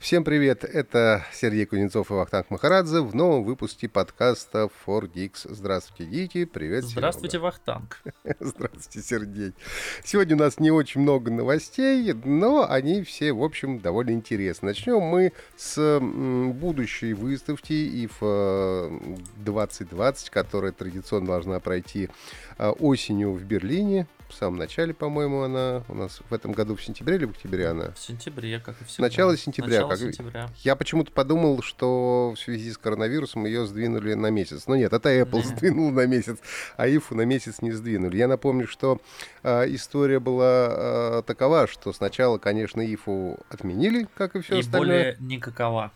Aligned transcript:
Всем 0.00 0.24
привет, 0.24 0.64
это 0.64 1.24
Сергей 1.32 1.66
Кузнецов 1.66 2.10
и 2.10 2.14
Вахтанг 2.14 2.50
Махарадзе 2.50 3.00
в 3.00 3.14
новом 3.14 3.44
выпуске 3.44 3.88
подкаста 3.88 4.68
4Geeks. 4.86 5.46
Здравствуйте, 5.54 6.04
дети, 6.04 6.44
привет, 6.44 6.84
Здравствуйте, 6.84 7.38
Серега. 7.38 7.44
Вахтанг. 7.44 8.02
Здравствуйте, 8.40 9.00
Сергей. 9.00 9.54
Сегодня 10.02 10.36
у 10.36 10.38
нас 10.38 10.58
не 10.58 10.70
очень 10.70 11.00
много 11.00 11.30
новостей, 11.30 12.12
но 12.12 12.68
они 12.68 13.02
все, 13.02 13.32
в 13.32 13.42
общем, 13.42 13.78
довольно 13.78 14.10
интересны. 14.10 14.68
Начнем 14.68 15.00
мы 15.00 15.32
с 15.56 16.00
будущей 16.00 17.14
выставки 17.14 17.72
IF 17.72 19.18
2020, 19.36 20.30
которая 20.30 20.72
традиционно 20.72 21.26
должна 21.28 21.60
пройти 21.60 22.10
а, 22.58 22.72
осенью 22.72 23.32
в 23.32 23.42
Берлине 23.44 24.06
в 24.28 24.34
самом 24.34 24.58
начале, 24.58 24.94
по-моему, 24.94 25.42
она 25.42 25.82
у 25.88 25.94
нас 25.94 26.20
в 26.28 26.32
этом 26.32 26.52
году 26.52 26.74
в 26.76 26.82
сентябре 26.82 27.16
или 27.16 27.24
в 27.24 27.30
октябре 27.30 27.68
она? 27.68 27.92
В 27.92 27.98
сентябре, 27.98 28.60
как 28.60 28.80
и 28.80 28.84
всегда. 28.84 29.04
Начало 29.04 29.36
сентября. 29.36 29.82
Начало 29.82 29.90
как... 29.90 29.98
сентября. 29.98 30.48
Я 30.58 30.76
почему-то 30.76 31.12
подумал, 31.12 31.62
что 31.62 32.34
в 32.36 32.38
связи 32.38 32.72
с 32.72 32.78
коронавирусом 32.78 33.44
ее 33.46 33.66
сдвинули 33.66 34.14
на 34.14 34.30
месяц. 34.30 34.66
Но 34.66 34.76
нет, 34.76 34.92
это 34.92 35.10
Apple 35.10 35.42
сдвинул 35.44 35.90
на 35.90 36.06
месяц, 36.06 36.38
а 36.76 36.88
ИФУ 36.88 37.14
на 37.14 37.22
месяц 37.22 37.62
не 37.62 37.72
сдвинули. 37.72 38.16
Я 38.16 38.28
напомню, 38.28 38.66
что 38.66 39.00
э, 39.42 39.74
история 39.74 40.20
была 40.20 40.68
э, 40.70 41.22
такова, 41.26 41.66
что 41.66 41.92
сначала, 41.92 42.38
конечно, 42.38 42.80
ИФУ 42.80 43.38
отменили, 43.50 44.08
как 44.14 44.36
и 44.36 44.40
все 44.40 44.56
и 44.56 44.60
остальное. 44.60 45.16
более 45.16 45.16
никакова 45.20 45.92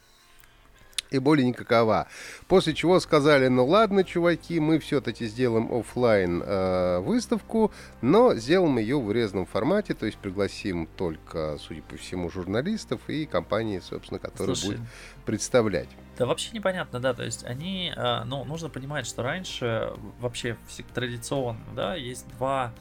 и 1.11 1.19
более 1.19 1.47
никакова. 1.47 2.09
После 2.47 2.75
чего 2.75 3.01
сказали, 3.01 3.49
ну 3.49 3.67
ладно, 3.67 4.05
чуваки, 4.05 4.61
мы 4.61 4.79
все-таки 4.79 5.27
сделаем 5.27 5.73
офлайн 5.73 6.43
э, 6.45 6.99
выставку, 7.01 7.73
но 8.01 8.35
сделаем 8.35 8.79
ее 8.79 8.99
в 9.01 9.07
урезанном 9.07 9.47
формате, 9.47 9.95
то 9.95 10.07
есть 10.07 10.19
пригласим 10.19 10.89
только, 10.97 11.57
судя 11.59 11.83
по 11.83 11.97
всему, 11.97 12.31
журналистов 12.31 13.01
и 13.09 13.27
компании, 13.27 13.81
собственно, 13.81 14.19
которые 14.19 14.57
Слушай, 14.57 14.77
будут 14.77 14.89
представлять. 15.25 15.89
Да 16.17 16.27
вообще 16.27 16.51
непонятно, 16.53 17.01
да, 17.01 17.15
то 17.15 17.23
есть 17.23 17.45
они, 17.45 17.93
э, 17.95 18.25
ну, 18.25 18.45
нужно 18.45 18.69
понимать, 18.69 19.07
что 19.07 19.23
раньше 19.23 19.93
вообще 20.21 20.57
традиционно, 20.95 21.65
да, 21.75 21.95
есть 21.95 22.27
два 22.37 22.73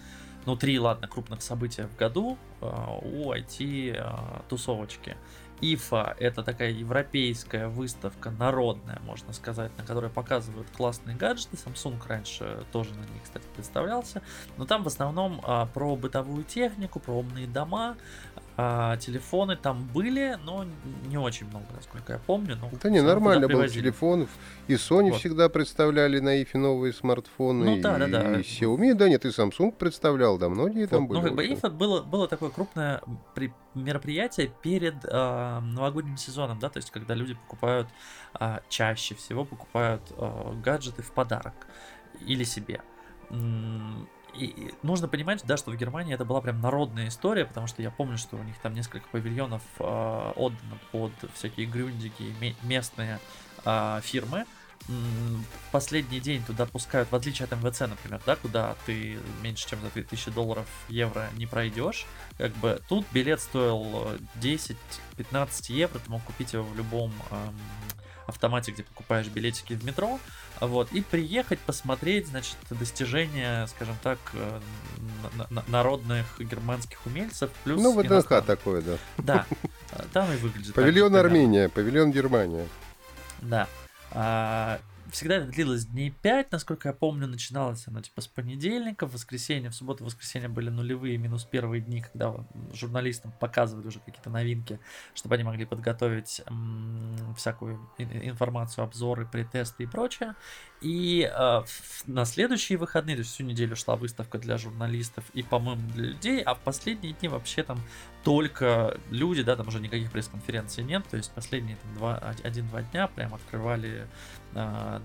ну, 0.47 0.55
три, 0.55 0.79
ладно, 0.79 1.09
крупных 1.09 1.41
события 1.41 1.87
в 1.87 1.97
году 1.97 2.37
э, 2.61 2.65
у 3.01 3.33
IT-тусовочки. 3.33 5.09
Э, 5.09 5.15
ИФА— 5.61 6.15
это 6.19 6.43
такая 6.43 6.71
европейская 6.71 7.67
выставка, 7.67 8.29
народная, 8.31 8.99
можно 9.05 9.33
сказать, 9.33 9.71
на 9.77 9.83
которой 9.83 10.09
показывают 10.09 10.67
классные 10.75 11.15
гаджеты. 11.15 11.57
Samsung 11.57 11.99
раньше 12.07 12.65
тоже 12.71 12.91
на 12.91 13.01
ней, 13.01 13.21
кстати, 13.23 13.45
представлялся. 13.55 14.21
Но 14.57 14.65
там 14.65 14.83
в 14.83 14.87
основном 14.87 15.41
а, 15.43 15.65
про 15.65 15.95
бытовую 15.95 16.43
технику, 16.43 16.99
про 16.99 17.13
умные 17.13 17.47
дома, 17.47 17.97
а, 18.59 18.97
телефоны 18.97 19.55
там 19.55 19.87
были, 19.93 20.35
но 20.43 20.65
не 21.05 21.17
очень 21.17 21.45
много, 21.45 21.65
насколько 21.75 22.13
я 22.13 22.19
помню. 22.19 22.57
Но 22.59 22.71
да 22.81 22.89
не, 22.89 23.01
нормально 23.01 23.47
было 23.47 23.69
телефонов. 23.69 24.29
И 24.67 24.73
Sony 24.73 25.11
вот. 25.11 25.19
всегда 25.19 25.47
представляли 25.47 26.19
на 26.19 26.41
IFE 26.41 26.57
новые 26.57 26.91
смартфоны. 26.91 27.75
Ну, 27.75 27.81
да, 27.81 27.97
и, 27.97 27.99
да, 27.99 28.07
да. 28.07 28.39
И 28.39 28.41
Xiaomi, 28.41 28.95
да, 28.95 29.09
нет, 29.09 29.25
и 29.25 29.27
Samsung 29.27 29.71
представлял, 29.73 30.39
да, 30.39 30.49
многие 30.49 30.81
вот, 30.81 30.89
там 30.89 31.07
были. 31.07 31.19
Ну, 31.19 31.23
как 31.25 31.35
бы 31.35 31.45
IFE 31.45 31.69
было, 31.69 32.01
было 32.01 32.27
такое 32.27 32.49
крупное 32.49 33.01
при, 33.35 33.53
мероприятие 33.75 34.51
перед 34.63 35.05
э, 35.05 35.59
новогодним 35.59 36.17
сезоном, 36.17 36.57
да, 36.57 36.69
то 36.69 36.77
есть 36.77 36.89
когда 36.89 37.13
люди 37.13 37.35
покупают, 37.35 37.87
э, 38.39 38.57
чаще 38.69 39.13
всего 39.13 39.45
покупают 39.45 40.01
э, 40.17 40.53
гаджеты 40.63 41.03
в 41.03 41.11
подарок 41.11 41.67
или 42.21 42.43
себе 42.43 42.81
и 44.33 44.73
нужно 44.83 45.07
понимать, 45.07 45.43
да, 45.45 45.57
что 45.57 45.71
в 45.71 45.75
Германии 45.75 46.13
это 46.13 46.25
была 46.25 46.41
прям 46.41 46.61
народная 46.61 47.07
история, 47.07 47.45
потому 47.45 47.67
что 47.67 47.81
я 47.81 47.91
помню, 47.91 48.17
что 48.17 48.35
у 48.35 48.43
них 48.43 48.57
там 48.59 48.73
несколько 48.73 49.07
павильонов 49.09 49.61
э, 49.79 50.33
отдано 50.35 50.77
под 50.91 51.11
всякие 51.33 51.65
грюндики, 51.65 52.33
местные 52.63 53.19
э, 53.65 53.99
фирмы. 54.03 54.45
Последний 55.71 56.19
день 56.21 56.43
туда 56.45 56.65
пускают, 56.65 57.11
в 57.11 57.15
отличие 57.15 57.45
от 57.45 57.51
МВЦ, 57.51 57.81
например, 57.81 58.21
да, 58.25 58.35
куда 58.37 58.75
ты 58.85 59.17
меньше, 59.41 59.67
чем 59.67 59.81
за 59.81 59.89
2000 59.89 60.31
долларов 60.31 60.67
евро 60.87 61.27
не 61.35 61.45
пройдешь, 61.45 62.05
как 62.37 62.53
бы 62.53 62.81
тут 62.87 63.05
билет 63.11 63.41
стоил 63.41 64.17
10-15 64.35 64.77
евро, 65.73 65.99
ты 65.99 66.09
мог 66.09 66.23
купить 66.23 66.53
его 66.53 66.63
в 66.63 66.75
любом 66.77 67.11
эм, 67.31 67.59
автомате, 68.27 68.71
где 68.71 68.83
покупаешь 68.83 69.27
билетики 69.27 69.73
в 69.73 69.83
метро, 69.85 70.19
вот, 70.59 70.91
и 70.91 71.01
приехать 71.01 71.59
посмотреть, 71.59 72.27
значит, 72.27 72.57
достижения, 72.69 73.67
скажем 73.67 73.95
так, 74.01 74.17
э, 74.33 74.59
народных 75.67 76.25
германских 76.39 77.05
умельцев, 77.05 77.49
плюс 77.63 77.81
Ну, 77.81 77.99
ВДНХ 77.99 78.43
такое, 78.45 78.81
да. 78.81 78.97
Да, 79.17 79.45
там 80.13 80.31
и 80.31 80.37
выглядит 80.37 80.73
Павильон 80.73 81.15
Армения, 81.15 81.69
павильон 81.69 82.11
Германия. 82.11 82.67
Да. 83.41 83.67
Всегда 85.11 85.35
это 85.35 85.47
длилось 85.47 85.85
дней 85.85 86.11
5, 86.11 86.51
насколько 86.51 86.89
я 86.89 86.93
помню, 86.93 87.27
начиналось 87.27 87.87
оно 87.87 88.01
типа 88.01 88.21
с 88.21 88.27
понедельника, 88.27 89.07
в 89.07 89.13
воскресенье, 89.13 89.69
в 89.69 89.75
субботу, 89.75 90.03
в 90.03 90.07
воскресенье 90.07 90.49
были 90.49 90.69
нулевые, 90.69 91.17
минус 91.17 91.45
первые 91.45 91.81
дни, 91.81 92.01
когда 92.01 92.33
журналистам 92.73 93.31
показывали 93.39 93.87
уже 93.87 93.99
какие-то 93.99 94.29
новинки, 94.29 94.79
чтобы 95.13 95.35
они 95.35 95.43
могли 95.43 95.65
подготовить 95.65 96.41
м- 96.47 97.35
всякую 97.35 97.79
информацию, 97.97 98.83
обзоры, 98.83 99.25
претесты 99.25 99.83
и 99.83 99.87
прочее. 99.87 100.35
И 100.81 101.29
э, 101.31 101.61
на 102.05 102.25
следующие 102.25 102.77
выходные, 102.77 103.15
то 103.15 103.21
есть 103.21 103.33
всю 103.33 103.43
неделю 103.43 103.75
шла 103.75 103.95
выставка 103.95 104.37
для 104.37 104.57
журналистов 104.57 105.23
и, 105.33 105.41
по-моему, 105.41 105.89
для 105.91 106.05
людей, 106.09 106.41
а 106.41 106.53
в 106.53 106.59
последние 106.59 107.13
дни 107.13 107.29
вообще 107.29 107.63
там 107.63 107.79
только 108.23 108.99
люди, 109.09 109.41
да, 109.41 109.55
там 109.55 109.69
уже 109.69 109.79
никаких 109.79 110.11
пресс-конференций 110.11 110.83
нет, 110.83 111.03
то 111.09 111.17
есть 111.17 111.31
последние 111.31 111.77
там, 111.77 111.95
два, 111.95 112.17
один-два 112.43 112.83
дня 112.83 113.07
прям 113.07 113.33
открывали 113.33 114.07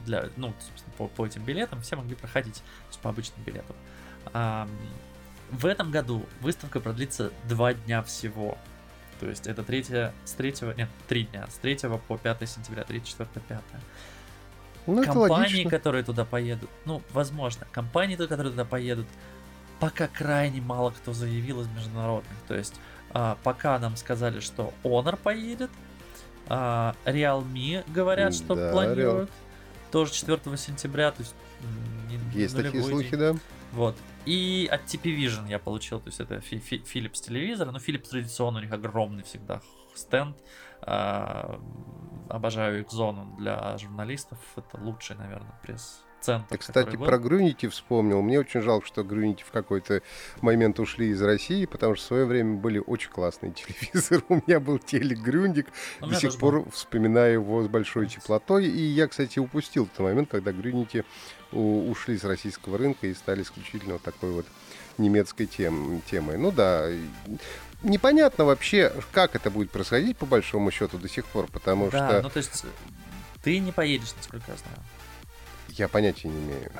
для, 0.04 0.28
ну, 0.36 0.54
по, 0.96 1.08
по 1.08 1.26
этим 1.26 1.44
билетам, 1.44 1.82
все 1.82 1.96
могли 1.96 2.14
проходить, 2.14 2.56
то 2.56 2.88
есть 2.88 3.00
по 3.00 3.10
обычным 3.10 3.42
билетам. 3.44 3.76
В 5.50 5.66
этом 5.66 5.90
году 5.90 6.24
выставка 6.40 6.80
продлится 6.80 7.30
два 7.48 7.74
дня 7.74 8.02
всего. 8.02 8.56
То 9.20 9.28
есть 9.28 9.46
это 9.46 9.62
третье, 9.62 10.12
с 10.24 10.32
третьего, 10.32 10.72
нет, 10.72 10.88
три 11.06 11.24
дня, 11.24 11.46
с 11.48 11.54
3 11.58 11.78
по 12.08 12.18
5 12.18 12.48
сентября, 12.48 12.82
3, 12.82 13.04
4, 13.04 13.28
5. 13.48 13.60
Ну, 14.86 15.04
компании, 15.04 15.64
которые 15.64 16.02
туда 16.02 16.24
поедут, 16.24 16.68
ну, 16.86 17.02
возможно, 17.12 17.66
компании, 17.70 18.16
которые 18.16 18.50
туда 18.50 18.64
поедут, 18.64 19.06
пока 19.78 20.08
крайне 20.08 20.60
мало 20.60 20.90
кто 20.90 21.12
заявил 21.12 21.60
из 21.60 21.68
международных. 21.68 22.36
То 22.48 22.54
есть, 22.54 22.74
а, 23.10 23.38
пока 23.44 23.78
нам 23.78 23.96
сказали, 23.96 24.40
что 24.40 24.72
Honor 24.82 25.16
поедет, 25.16 25.70
а, 26.48 26.94
Realme 27.04 27.84
говорят, 27.92 28.34
что 28.34 28.54
да, 28.54 28.72
планируют. 28.72 29.28
Real. 29.28 29.90
Тоже 29.90 30.12
4 30.12 30.56
сентября, 30.56 31.10
то 31.10 31.22
есть 31.22 31.34
есть 32.34 32.56
такие 32.56 32.82
слухи, 32.82 33.10
день. 33.10 33.18
да. 33.18 33.34
Вот. 33.72 33.96
И 34.24 34.68
от 34.70 34.82
TP 34.82 35.16
Vision 35.16 35.48
я 35.48 35.58
получил, 35.58 36.00
то 36.00 36.08
есть 36.08 36.20
это 36.20 36.36
Philips 36.36 37.20
телевизор, 37.20 37.70
но 37.70 37.78
Philips 37.78 38.08
традиционно 38.08 38.58
у 38.58 38.62
них 38.62 38.72
огромный 38.72 39.22
всегда 39.24 39.60
стенд. 39.94 40.36
Э, 40.82 41.58
обожаю 42.28 42.80
их 42.80 42.90
зону 42.90 43.34
для 43.38 43.76
журналистов. 43.78 44.38
Это 44.56 44.78
лучший, 44.80 45.16
наверное, 45.16 45.58
пресс 45.62 46.02
центр. 46.22 46.58
Кстати, 46.58 46.96
про 46.96 47.18
Грюнити 47.18 47.66
вспомнил. 47.68 48.22
Мне 48.22 48.40
очень 48.40 48.62
жалко, 48.62 48.86
что 48.86 49.02
Грюнити 49.02 49.42
в 49.42 49.50
какой-то 49.50 50.02
момент 50.40 50.80
ушли 50.80 51.08
из 51.08 51.20
России, 51.20 51.66
потому 51.66 51.94
что 51.94 52.04
в 52.04 52.06
свое 52.08 52.24
время 52.24 52.54
были 52.54 52.82
очень 52.84 53.10
классные 53.10 53.52
телевизоры. 53.92 54.22
У 54.28 54.36
меня 54.36 54.60
был 54.60 54.78
телек 54.78 55.18
Грюндик. 55.18 55.66
До 56.00 56.14
сих 56.14 56.38
пор 56.38 56.60
был. 56.62 56.70
вспоминаю 56.70 57.34
его 57.34 57.62
с 57.62 57.68
большой 57.68 58.06
теплотой. 58.06 58.66
И 58.66 58.82
я, 58.82 59.08
кстати, 59.08 59.38
упустил 59.38 59.86
тот 59.86 60.04
момент, 60.04 60.30
когда 60.30 60.52
Грюнити 60.52 61.04
ушли 61.52 62.16
с 62.16 62.24
российского 62.24 62.78
рынка 62.78 63.06
и 63.06 63.14
стали 63.14 63.42
исключительно 63.42 63.94
вот 63.94 64.02
такой 64.02 64.30
вот 64.30 64.46
немецкой 64.98 65.46
тем, 65.46 66.00
темой. 66.10 66.38
Ну 66.38 66.50
да, 66.50 66.88
непонятно 67.82 68.44
вообще, 68.44 68.92
как 69.12 69.34
это 69.34 69.50
будет 69.50 69.70
происходить 69.70 70.16
по 70.16 70.26
большому 70.26 70.70
счету 70.70 70.98
до 70.98 71.08
сих 71.08 71.26
пор, 71.26 71.46
потому 71.48 71.90
да, 71.90 72.08
что... 72.08 72.22
ну 72.22 72.30
то 72.30 72.38
есть 72.38 72.64
ты 73.42 73.58
не 73.58 73.72
поедешь, 73.72 74.14
насколько 74.16 74.50
я 74.50 74.56
знаю. 74.56 74.78
Я 75.78 75.88
понятия 75.88 76.28
не 76.28 76.38
имею. 76.38 76.70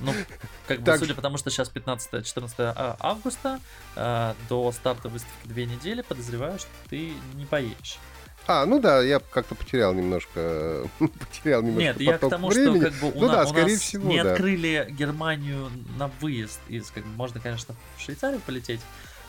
Ну, 0.00 0.12
как 0.68 0.80
бы, 0.80 0.84
так... 0.84 0.98
судя 0.98 1.14
потому, 1.14 1.38
что 1.38 1.50
сейчас 1.50 1.70
15-14 1.72 2.52
а, 2.58 2.96
августа, 3.00 3.60
э, 3.96 4.34
до 4.48 4.70
старта 4.72 5.08
выставки 5.08 5.46
две 5.46 5.66
недели, 5.66 6.02
подозреваю, 6.02 6.58
что 6.58 6.68
ты 6.88 7.12
не 7.34 7.46
поедешь. 7.46 7.98
А, 8.46 8.66
ну 8.66 8.78
да, 8.78 9.02
я 9.02 9.20
как-то 9.20 9.54
потерял 9.54 9.94
немножко, 9.94 10.86
потерял 10.98 11.62
немножко 11.62 11.82
Нет, 11.82 12.00
я 12.00 12.18
к 12.18 12.28
тому, 12.28 12.48
времени. 12.48 12.80
что 12.80 12.90
как 12.90 13.00
бы 13.00 13.08
у, 13.12 13.20
ну, 13.20 13.26
на, 13.28 13.32
да, 13.32 13.44
у 13.44 13.48
скорее 13.48 13.72
нас 13.72 13.80
всего, 13.80 14.10
не 14.10 14.22
да. 14.22 14.32
открыли 14.32 14.86
Германию 14.90 15.70
на 15.96 16.08
выезд 16.20 16.60
из, 16.68 16.90
как 16.90 17.04
бы, 17.04 17.16
можно, 17.16 17.40
конечно, 17.40 17.74
в 17.96 18.02
Швейцарию 18.02 18.40
полететь, 18.44 18.80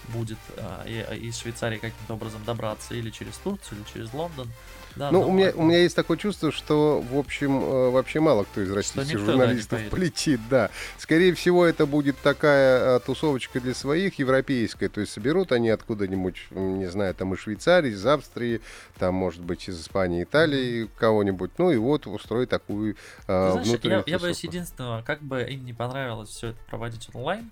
будет 0.09 0.37
э, 0.57 1.17
из 1.17 1.37
Швейцарии 1.37 1.77
каким-то 1.77 2.13
образом 2.13 2.43
добраться 2.45 2.93
или 2.93 3.09
через 3.09 3.37
Турцию, 3.37 3.79
или 3.79 3.85
через 3.93 4.13
Лондон. 4.13 4.49
Да, 4.95 5.11
ну, 5.11 5.27
у 5.27 5.31
меня, 5.31 5.51
у 5.55 5.63
меня 5.63 5.79
есть 5.79 5.95
такое 5.95 6.15
чувство, 6.15 6.53
что, 6.53 7.01
в 7.01 7.17
общем, 7.17 7.61
э, 7.61 7.89
вообще 7.89 8.21
мало 8.21 8.45
кто 8.45 8.61
из 8.61 8.71
российских 8.71 9.19
журналистов 9.19 9.81
да, 9.83 9.89
полетит, 9.89 10.39
да. 10.49 10.69
Скорее 10.97 11.33
всего, 11.33 11.65
это 11.65 11.85
будет 11.85 12.17
такая 12.19 12.97
э, 12.97 12.99
тусовочка 13.01 13.59
для 13.59 13.73
своих, 13.73 14.17
европейская. 14.19 14.87
То 14.87 15.01
есть 15.01 15.11
соберут 15.11 15.51
они 15.51 15.69
откуда-нибудь, 15.69 16.47
не 16.51 16.89
знаю, 16.89 17.13
там 17.13 17.33
из 17.33 17.39
Швейцарии, 17.41 17.91
из 17.91 18.05
Австрии, 18.05 18.61
там, 18.97 19.15
может 19.15 19.41
быть, 19.41 19.67
из 19.67 19.81
Испании, 19.81 20.23
Италии, 20.23 20.89
кого-нибудь. 20.97 21.51
Ну 21.57 21.71
и 21.71 21.77
вот 21.77 22.07
устроить 22.07 22.49
такую 22.49 22.95
э, 23.27 23.51
знаешь, 23.51 23.67
внутреннюю 23.67 24.03
я, 24.05 24.13
я 24.13 24.19
боюсь 24.19 24.43
единственного, 24.45 25.01
как 25.01 25.21
бы 25.21 25.41
им 25.41 25.65
не 25.65 25.73
понравилось 25.73 26.29
все 26.29 26.49
это 26.49 26.59
проводить 26.69 27.09
онлайн, 27.13 27.51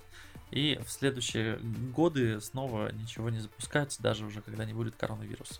и 0.54 0.78
в 0.84 0.90
следующие 0.92 1.58
годы 1.96 2.40
снова 2.40 2.92
ничего 2.92 3.30
не 3.30 3.40
запускать, 3.40 3.98
даже 4.00 4.26
уже 4.26 4.42
когда 4.42 4.66
не 4.66 4.74
будет 4.74 4.96
коронавируса. 4.96 5.60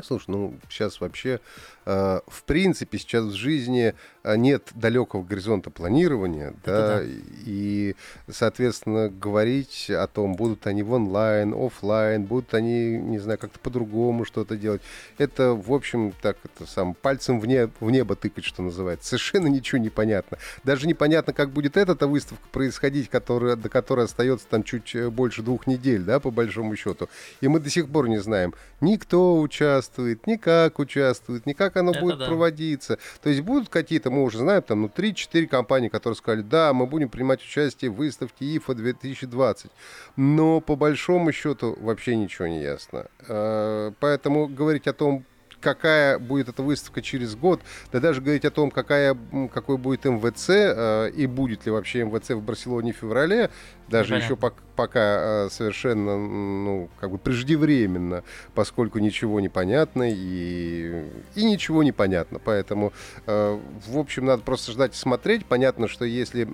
Слушай, 0.00 0.26
ну 0.28 0.54
сейчас 0.68 1.00
вообще, 1.00 1.40
э, 1.84 2.20
в 2.26 2.42
принципе, 2.44 2.98
сейчас 2.98 3.24
в 3.24 3.34
жизни 3.34 3.94
а, 4.28 4.36
нет 4.36 4.68
далекого 4.74 5.22
горизонта 5.22 5.70
планирования, 5.70 6.54
да, 6.62 6.98
да, 6.98 7.02
и, 7.46 7.96
соответственно, 8.30 9.08
говорить 9.08 9.88
о 9.90 10.06
том, 10.06 10.36
будут 10.36 10.66
они 10.66 10.82
в 10.82 10.92
онлайн, 10.92 11.54
офлайн, 11.54 12.24
будут 12.24 12.52
они, 12.52 12.98
не 12.98 13.18
знаю, 13.18 13.38
как-то 13.38 13.58
по-другому 13.58 14.26
что-то 14.26 14.58
делать, 14.58 14.82
это, 15.16 15.54
в 15.54 15.72
общем, 15.72 16.12
так, 16.20 16.36
это 16.44 16.70
сам 16.70 16.92
пальцем 16.92 17.40
в, 17.40 17.46
не, 17.46 17.70
в 17.80 17.90
небо 17.90 18.16
тыкать, 18.16 18.44
что 18.44 18.60
называется. 18.60 19.08
Совершенно 19.08 19.46
ничего 19.46 19.78
не 19.78 19.88
понятно. 19.88 20.36
Даже 20.62 20.86
непонятно, 20.86 21.32
как 21.32 21.50
будет 21.50 21.78
эта 21.78 22.06
выставка 22.06 22.46
происходить, 22.52 23.08
которая, 23.08 23.56
до 23.56 23.70
которой 23.70 24.04
остается 24.04 24.46
там 24.46 24.62
чуть 24.62 24.94
э, 24.94 25.08
больше 25.08 25.42
двух 25.42 25.66
недель, 25.66 26.02
да, 26.02 26.20
по 26.20 26.30
большому 26.30 26.76
счету. 26.76 27.08
И 27.40 27.48
мы 27.48 27.60
до 27.60 27.70
сих 27.70 27.88
пор 27.88 28.08
не 28.08 28.18
знаем, 28.18 28.52
никто 28.82 29.40
участвует, 29.40 29.87
никак 30.26 30.78
участвует, 30.78 31.46
никак 31.46 31.76
оно 31.76 31.92
это 31.92 32.00
будет 32.00 32.18
да. 32.18 32.26
проводиться. 32.26 32.98
То 33.22 33.30
есть 33.30 33.40
будут 33.42 33.68
какие-то 33.68 34.10
мы 34.10 34.22
уже 34.22 34.38
знаем, 34.38 34.62
там, 34.62 34.82
ну, 34.82 34.90
3-4 34.94 35.46
компании, 35.46 35.88
которые 35.88 36.16
сказали, 36.16 36.42
да, 36.42 36.72
мы 36.72 36.86
будем 36.86 37.08
принимать 37.08 37.42
участие 37.42 37.90
в 37.90 37.94
выставке 37.94 38.56
ИФА 38.56 38.74
2020. 38.74 39.70
Но 40.16 40.60
по 40.60 40.76
большому 40.76 41.32
счету 41.32 41.76
вообще 41.80 42.16
ничего 42.16 42.48
не 42.48 42.62
ясно. 42.62 43.06
А, 43.28 43.92
поэтому 44.00 44.46
говорить 44.48 44.86
о 44.86 44.92
том, 44.92 45.24
какая 45.60 46.18
будет 46.18 46.48
эта 46.48 46.62
выставка 46.62 47.02
через 47.02 47.34
год, 47.34 47.60
да 47.92 48.00
даже 48.00 48.20
говорить 48.20 48.44
о 48.44 48.50
том, 48.50 48.70
какая, 48.70 49.16
какой 49.52 49.76
будет 49.76 50.04
МВЦ 50.04 50.48
э, 50.50 51.10
и 51.10 51.26
будет 51.26 51.66
ли 51.66 51.72
вообще 51.72 52.04
МВЦ 52.04 52.30
в 52.30 52.42
Барселоне 52.42 52.92
в 52.92 52.96
феврале, 52.96 53.50
даже 53.88 54.10
Понятно. 54.10 54.24
еще 54.24 54.36
пока, 54.36 54.56
пока 54.76 55.00
э, 55.46 55.48
совершенно, 55.50 56.16
ну, 56.16 56.88
как 57.00 57.10
бы 57.10 57.18
преждевременно, 57.18 58.22
поскольку 58.54 58.98
ничего 58.98 59.40
не 59.40 59.48
понятно 59.48 60.10
и, 60.10 61.04
и 61.34 61.44
ничего 61.44 61.82
не 61.82 61.92
понятно. 61.92 62.38
Поэтому, 62.38 62.92
э, 63.26 63.58
в 63.86 63.98
общем, 63.98 64.26
надо 64.26 64.42
просто 64.42 64.72
ждать 64.72 64.94
и 64.94 64.98
смотреть. 64.98 65.46
Понятно, 65.46 65.88
что 65.88 66.04
если 66.04 66.48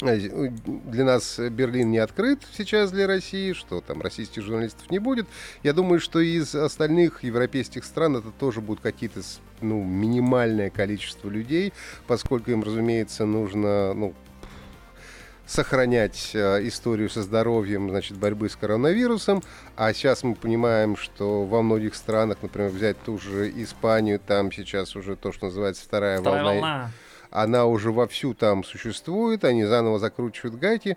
для 0.00 1.04
нас 1.04 1.38
Берлин 1.38 1.90
не 1.90 1.98
открыт 1.98 2.40
сейчас 2.56 2.90
для 2.90 3.06
России, 3.06 3.52
что 3.52 3.80
там 3.80 4.00
российских 4.00 4.42
журналистов 4.42 4.90
не 4.90 4.98
будет. 4.98 5.26
Я 5.62 5.72
думаю, 5.72 6.00
что 6.00 6.20
из 6.20 6.54
остальных 6.54 7.22
европейских 7.22 7.84
стран 7.84 8.16
это 8.16 8.30
тоже 8.30 8.60
будут 8.60 8.82
какие-то 8.82 9.20
ну, 9.60 9.82
минимальное 9.82 10.70
количество 10.70 11.28
людей, 11.28 11.72
поскольку 12.06 12.50
им, 12.50 12.62
разумеется, 12.62 13.26
нужно 13.26 13.94
ну, 13.94 14.14
сохранять 15.46 16.30
э, 16.34 16.66
историю 16.68 17.10
со 17.10 17.22
здоровьем, 17.22 17.90
значит, 17.90 18.16
борьбы 18.16 18.48
с 18.48 18.56
коронавирусом. 18.56 19.42
А 19.76 19.92
сейчас 19.92 20.22
мы 20.22 20.34
понимаем, 20.34 20.96
что 20.96 21.44
во 21.44 21.62
многих 21.62 21.94
странах, 21.94 22.38
например, 22.42 22.70
взять 22.70 22.96
ту 23.02 23.18
же 23.18 23.50
Испанию, 23.50 24.20
там 24.20 24.52
сейчас 24.52 24.94
уже 24.96 25.16
то, 25.16 25.32
что 25.32 25.46
называется 25.46 25.84
вторая, 25.84 26.20
вторая 26.20 26.44
волна. 26.44 26.60
волна 26.60 26.90
она 27.30 27.66
уже 27.66 27.92
вовсю 27.92 28.34
там 28.34 28.64
существует, 28.64 29.44
они 29.44 29.64
заново 29.64 29.98
закручивают 29.98 30.58
гайки. 30.58 30.96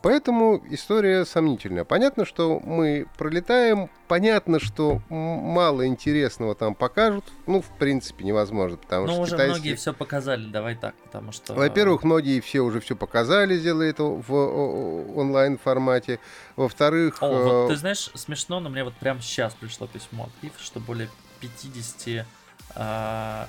Поэтому 0.00 0.62
история 0.70 1.24
сомнительная. 1.24 1.84
Понятно, 1.84 2.24
что 2.24 2.60
мы 2.60 3.06
пролетаем, 3.16 3.90
понятно, 4.06 4.60
что 4.60 5.00
мало 5.08 5.86
интересного 5.86 6.54
там 6.54 6.74
покажут. 6.76 7.24
Ну, 7.46 7.60
в 7.60 7.68
принципе, 7.78 8.24
невозможно, 8.24 8.76
потому 8.76 9.06
Но 9.06 9.12
что 9.12 9.22
уже 9.22 9.32
китайские... 9.32 9.54
многие 9.56 9.74
все 9.74 9.92
показали, 9.92 10.46
давай 10.46 10.76
так, 10.76 10.94
потому 11.04 11.32
что... 11.32 11.54
Во-первых, 11.54 12.04
многие 12.04 12.40
все 12.40 12.60
уже 12.60 12.80
все 12.80 12.94
показали, 12.94 13.56
сделали 13.56 13.90
это 13.90 14.04
в 14.04 15.18
онлайн 15.18 15.58
формате. 15.58 16.20
Во-вторых... 16.54 17.20
О, 17.20 17.28
вот 17.28 17.70
э, 17.70 17.74
ты 17.74 17.76
знаешь, 17.76 18.10
смешно, 18.14 18.60
но 18.60 18.68
мне 18.68 18.84
вот 18.84 18.94
прямо 18.94 19.20
сейчас 19.20 19.54
пришло 19.54 19.88
письмо 19.88 20.24
от 20.24 20.44
ИФ, 20.44 20.52
что 20.60 20.78
более 20.78 21.08
50 21.40 22.08
э, 22.08 22.24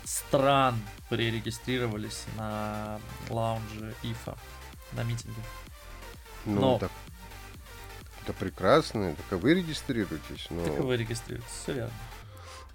стран 0.06 0.80
пререгистрировались 1.10 2.26
на 2.38 3.00
лаунже 3.30 3.94
ИФА, 4.04 4.38
на 4.94 5.04
митинге. 5.04 5.42
Ну, 6.46 6.62
но... 6.62 6.80
так, 6.80 6.92
это 8.24 8.34
прекрасно, 8.34 9.16
так 9.16 9.40
и 9.40 9.42
вы 9.42 9.56
регистрируетесь. 9.56 10.48
Но... 10.50 10.64
Так 10.64 10.80
и 10.80 10.82
вы 10.82 10.98
регистрируетесь, 10.98 11.52
все 11.64 11.74
верно. 11.74 11.94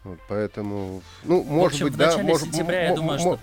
Вот, 0.04 0.18
поэтому, 0.28 1.02
ну, 1.22 1.42
может 1.42 1.72
общем, 1.72 1.86
быть, 1.86 1.96
да, 1.96 2.18
может, 2.18 2.48
сентября, 2.48 2.88
я 2.90 2.94
думаю, 2.94 3.18
что 3.18 3.40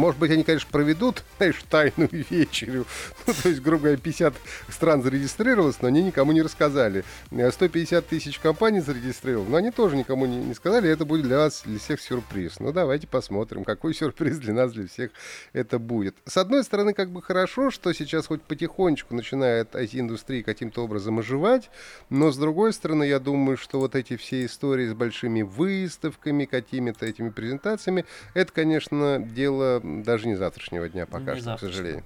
может 0.00 0.18
быть, 0.18 0.30
они, 0.30 0.42
конечно, 0.44 0.68
проведут, 0.70 1.22
знаешь, 1.36 1.62
тайную 1.68 2.10
вечерю. 2.30 2.86
Ну, 3.26 3.34
то 3.34 3.48
есть, 3.48 3.60
грубо 3.60 3.82
говоря, 3.84 3.98
50 3.98 4.34
стран 4.70 5.02
зарегистрировалось, 5.02 5.80
но 5.80 5.88
они 5.88 6.02
никому 6.02 6.32
не 6.32 6.42
рассказали. 6.42 7.04
150 7.30 8.06
тысяч 8.06 8.38
компаний 8.38 8.80
зарегистрировали, 8.80 9.48
но 9.48 9.56
они 9.58 9.70
тоже 9.70 9.96
никому 9.96 10.26
не, 10.26 10.38
не 10.38 10.54
сказали. 10.54 10.90
Это 10.90 11.04
будет 11.04 11.22
для 11.22 11.36
вас, 11.36 11.62
для 11.64 11.78
всех 11.78 12.00
сюрприз. 12.00 12.58
Ну, 12.58 12.72
давайте 12.72 13.06
посмотрим, 13.06 13.64
какой 13.64 13.94
сюрприз 14.00 14.38
для 14.38 14.54
нас, 14.54 14.72
для 14.72 14.88
всех 14.88 15.10
это 15.52 15.78
будет. 15.78 16.16
С 16.24 16.36
одной 16.38 16.64
стороны, 16.64 16.94
как 16.94 17.10
бы 17.10 17.22
хорошо, 17.22 17.70
что 17.70 17.92
сейчас 17.92 18.26
хоть 18.26 18.42
потихонечку 18.42 19.14
начинает 19.14 19.74
IT-индустрия 19.74 20.42
каким-то 20.42 20.82
образом 20.82 21.18
оживать, 21.18 21.70
но 22.08 22.32
с 22.32 22.38
другой 22.38 22.72
стороны, 22.72 23.04
я 23.04 23.20
думаю, 23.20 23.56
что 23.56 23.78
вот 23.78 23.94
эти 23.94 24.16
все 24.16 24.44
истории 24.46 24.88
с 24.88 24.94
большими 24.94 25.42
выставками, 25.42 26.46
какими-то 26.46 27.06
этими 27.06 27.28
презентациями, 27.28 28.04
это, 28.34 28.52
конечно, 28.52 29.18
дело 29.20 29.80
даже 30.02 30.26
не 30.26 30.34
завтрашнего 30.34 30.88
дня 30.88 31.06
пока 31.06 31.34
не 31.34 31.40
что, 31.40 31.56
к 31.56 31.60
сожалению. 31.60 32.04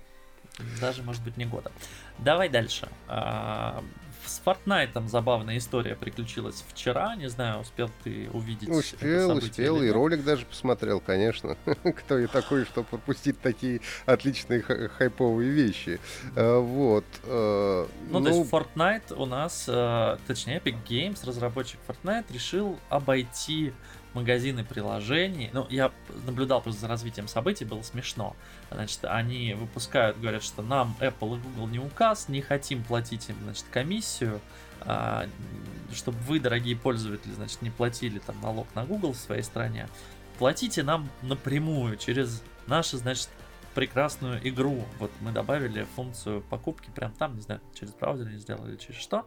Даже, 0.81 1.03
может 1.03 1.23
быть, 1.23 1.37
не 1.37 1.47
года. 1.47 1.73
Давай 2.19 2.49
дальше. 2.49 2.89
А, 3.09 3.83
с 4.25 4.41
Fortnite 4.45 5.09
забавная 5.09 5.59
история 5.59 5.97
приключилась 5.97 6.65
вчера. 6.69 7.17
Не 7.17 7.29
знаю, 7.29 7.61
успел 7.61 7.91
ты 8.05 8.31
увидеть 8.33 8.69
Успел, 8.69 9.37
успел. 9.37 9.83
И 9.83 9.91
ролик 9.91 10.23
даже 10.23 10.47
посмотрел, 10.47 11.01
конечно. 11.01 11.57
Кто 11.83 12.19
я 12.19 12.29
такой, 12.29 12.65
чтобы 12.67 12.87
пропустить 12.87 13.41
такие 13.41 13.81
отличные 14.07 14.63
хайповые 14.63 15.51
вещи. 15.51 15.99
А, 16.37 16.61
вот. 16.61 17.05
Ну, 17.25 17.89
ну, 18.11 18.23
то 18.23 18.29
есть 18.29 18.51
Fortnite 18.51 19.15
у 19.15 19.27
нас, 19.27 19.65
точнее, 20.27 20.61
Epic 20.61 20.77
Games, 20.89 21.27
разработчик 21.27 21.81
Fortnite, 21.89 22.33
решил 22.33 22.79
обойти 22.91 23.73
магазины 24.15 24.65
приложений. 24.65 25.51
Ну, 25.53 25.67
я 25.71 25.93
наблюдал 26.27 26.61
просто 26.61 26.83
за 26.83 26.89
развитием 26.89 27.29
событий, 27.29 27.65
было 27.65 27.83
смешно. 27.83 28.37
Значит, 28.71 29.01
они 29.05 29.55
выпускают, 29.55 30.19
говорят, 30.19 30.43
что 30.43 30.63
нам 30.63 30.97
Apple 31.01 31.37
и 31.37 31.41
Google 31.41 31.67
не 31.69 31.79
указ, 31.79 32.29
не 32.29 32.41
хотим 32.41 32.83
платить 32.83 33.29
им, 33.29 33.37
значит, 33.43 33.65
комиссию, 33.71 34.41
а, 34.81 35.27
чтобы 35.93 36.19
вы, 36.19 36.41
дорогие 36.41 36.77
пользователи, 36.77 37.33
значит, 37.33 37.63
не 37.63 37.71
платили 37.71 38.19
там 38.19 38.41
налог 38.41 38.67
на 38.75 38.85
Google 38.85 39.13
в 39.13 39.17
своей 39.17 39.43
стране. 39.43 39.89
Платите 40.39 40.83
нам 40.83 41.09
напрямую 41.23 41.97
через 41.97 42.43
наши, 42.67 42.97
значит, 42.97 43.29
прекрасную 43.75 44.47
игру. 44.49 44.85
Вот 44.99 45.11
мы 45.21 45.33
добавили 45.33 45.87
функцию 45.97 46.43
покупки 46.43 46.89
прям 46.95 47.13
там, 47.13 47.35
не 47.35 47.43
знаю, 47.43 47.61
через 47.75 47.93
браузер 47.93 48.29
не 48.29 48.39
сделали, 48.39 48.77
через 48.77 49.01
что. 49.01 49.27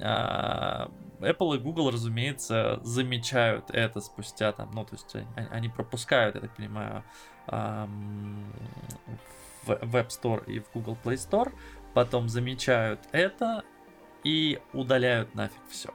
А, 0.00 0.90
Apple 1.20 1.56
и 1.56 1.58
Google, 1.58 1.90
разумеется, 1.90 2.80
замечают 2.82 3.70
это 3.70 4.00
спустя 4.00 4.52
там, 4.52 4.70
ну, 4.72 4.84
то 4.84 4.94
есть 4.94 5.14
они 5.50 5.68
пропускают, 5.68 6.34
я 6.34 6.40
так 6.40 6.56
понимаю, 6.56 7.04
в 7.46 7.88
Web 9.66 10.08
Store 10.08 10.44
и 10.46 10.60
в 10.60 10.70
Google 10.72 10.96
Play 11.02 11.14
Store, 11.14 11.52
потом 11.94 12.28
замечают 12.28 13.00
это 13.12 13.62
и 14.24 14.60
удаляют 14.72 15.34
нафиг 15.34 15.60
все. 15.70 15.90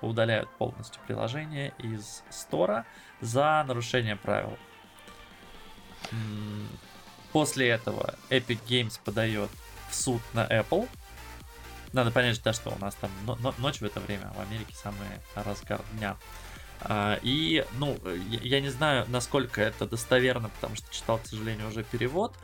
Удаляют 0.00 0.48
полностью 0.58 1.00
приложение 1.06 1.72
из 1.78 2.24
стора 2.30 2.84
за 3.20 3.64
нарушение 3.66 4.16
правил. 4.16 4.56
После 7.32 7.68
этого 7.68 8.14
Epic 8.28 8.58
Games 8.68 9.00
подает 9.04 9.50
в 9.88 9.94
суд 9.94 10.20
на 10.32 10.46
Apple 10.46 10.88
надо 11.92 12.10
понять, 12.10 12.40
да, 12.42 12.52
что 12.52 12.70
у 12.70 12.78
нас 12.78 12.94
там 12.96 13.10
ночь 13.58 13.80
в 13.80 13.84
это 13.84 14.00
время, 14.00 14.32
в 14.36 14.40
Америке 14.40 14.74
самый 14.74 15.06
разгар 15.34 15.80
дня. 15.98 16.16
А, 16.80 17.18
и, 17.22 17.64
ну, 17.78 17.96
я 18.26 18.60
не 18.60 18.70
знаю, 18.70 19.06
насколько 19.08 19.60
это 19.60 19.86
достоверно, 19.86 20.48
потому 20.48 20.76
что 20.76 20.92
читал, 20.92 21.18
к 21.18 21.26
сожалению, 21.26 21.68
уже 21.68 21.84
перевод, 21.84 22.34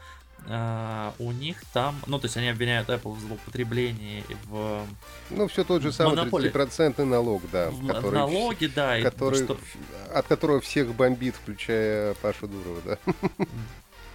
Uh, 0.47 1.12
у 1.19 1.33
них 1.33 1.61
там, 1.73 1.97
ну, 2.07 2.19
то 2.21 2.26
есть 2.26 2.37
они 2.37 2.49
обвиняют 2.49 2.88
Apple 2.88 3.12
в 3.12 3.21
злоупотреблении 3.21 4.25
в 4.45 4.87
Ну, 5.31 5.49
все 5.49 5.64
тот 5.64 5.83
же 5.83 5.93
самый 5.93 6.14
30% 6.17 7.05
налог, 7.05 7.43
да. 7.50 7.71
В 7.71 7.85
который, 7.87 8.14
налоги, 8.14 8.67
да. 8.67 9.00
Который, 9.00 9.45
что... 9.45 9.59
От 10.14 10.26
которого 10.26 10.61
всех 10.61 10.95
бомбит, 10.95 11.35
включая 11.35 12.14
Пашу 12.14 12.47
Дурова, 12.47 12.81
да. 12.85 12.99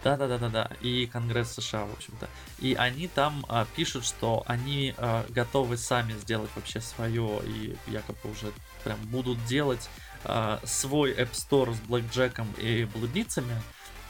Да, 0.04 0.18
да, 0.18 0.28
да, 0.28 0.38
да, 0.38 0.50
да. 0.50 0.70
И 0.82 1.06
Конгресс 1.12 1.54
США, 1.54 1.86
в 1.86 1.94
общем-то. 1.94 2.28
И 2.60 2.74
они 2.74 3.08
там 3.08 3.46
а, 3.48 3.66
пишут, 3.76 4.06
что 4.06 4.44
они 4.48 4.94
а, 4.98 5.26
готовы 5.30 5.78
сами 5.78 6.14
сделать 6.14 6.50
вообще 6.56 6.82
свое 6.82 7.42
и 7.46 7.76
якобы 7.88 8.32
уже 8.32 8.52
прям 8.84 9.00
будут 9.06 9.44
делать 9.46 9.90
а, 10.26 10.60
свой 10.64 11.14
App 11.14 11.32
Store 11.32 11.74
с 11.74 11.80
блэкджеком 11.80 12.48
и 12.58 12.86
блудницами. 12.94 13.62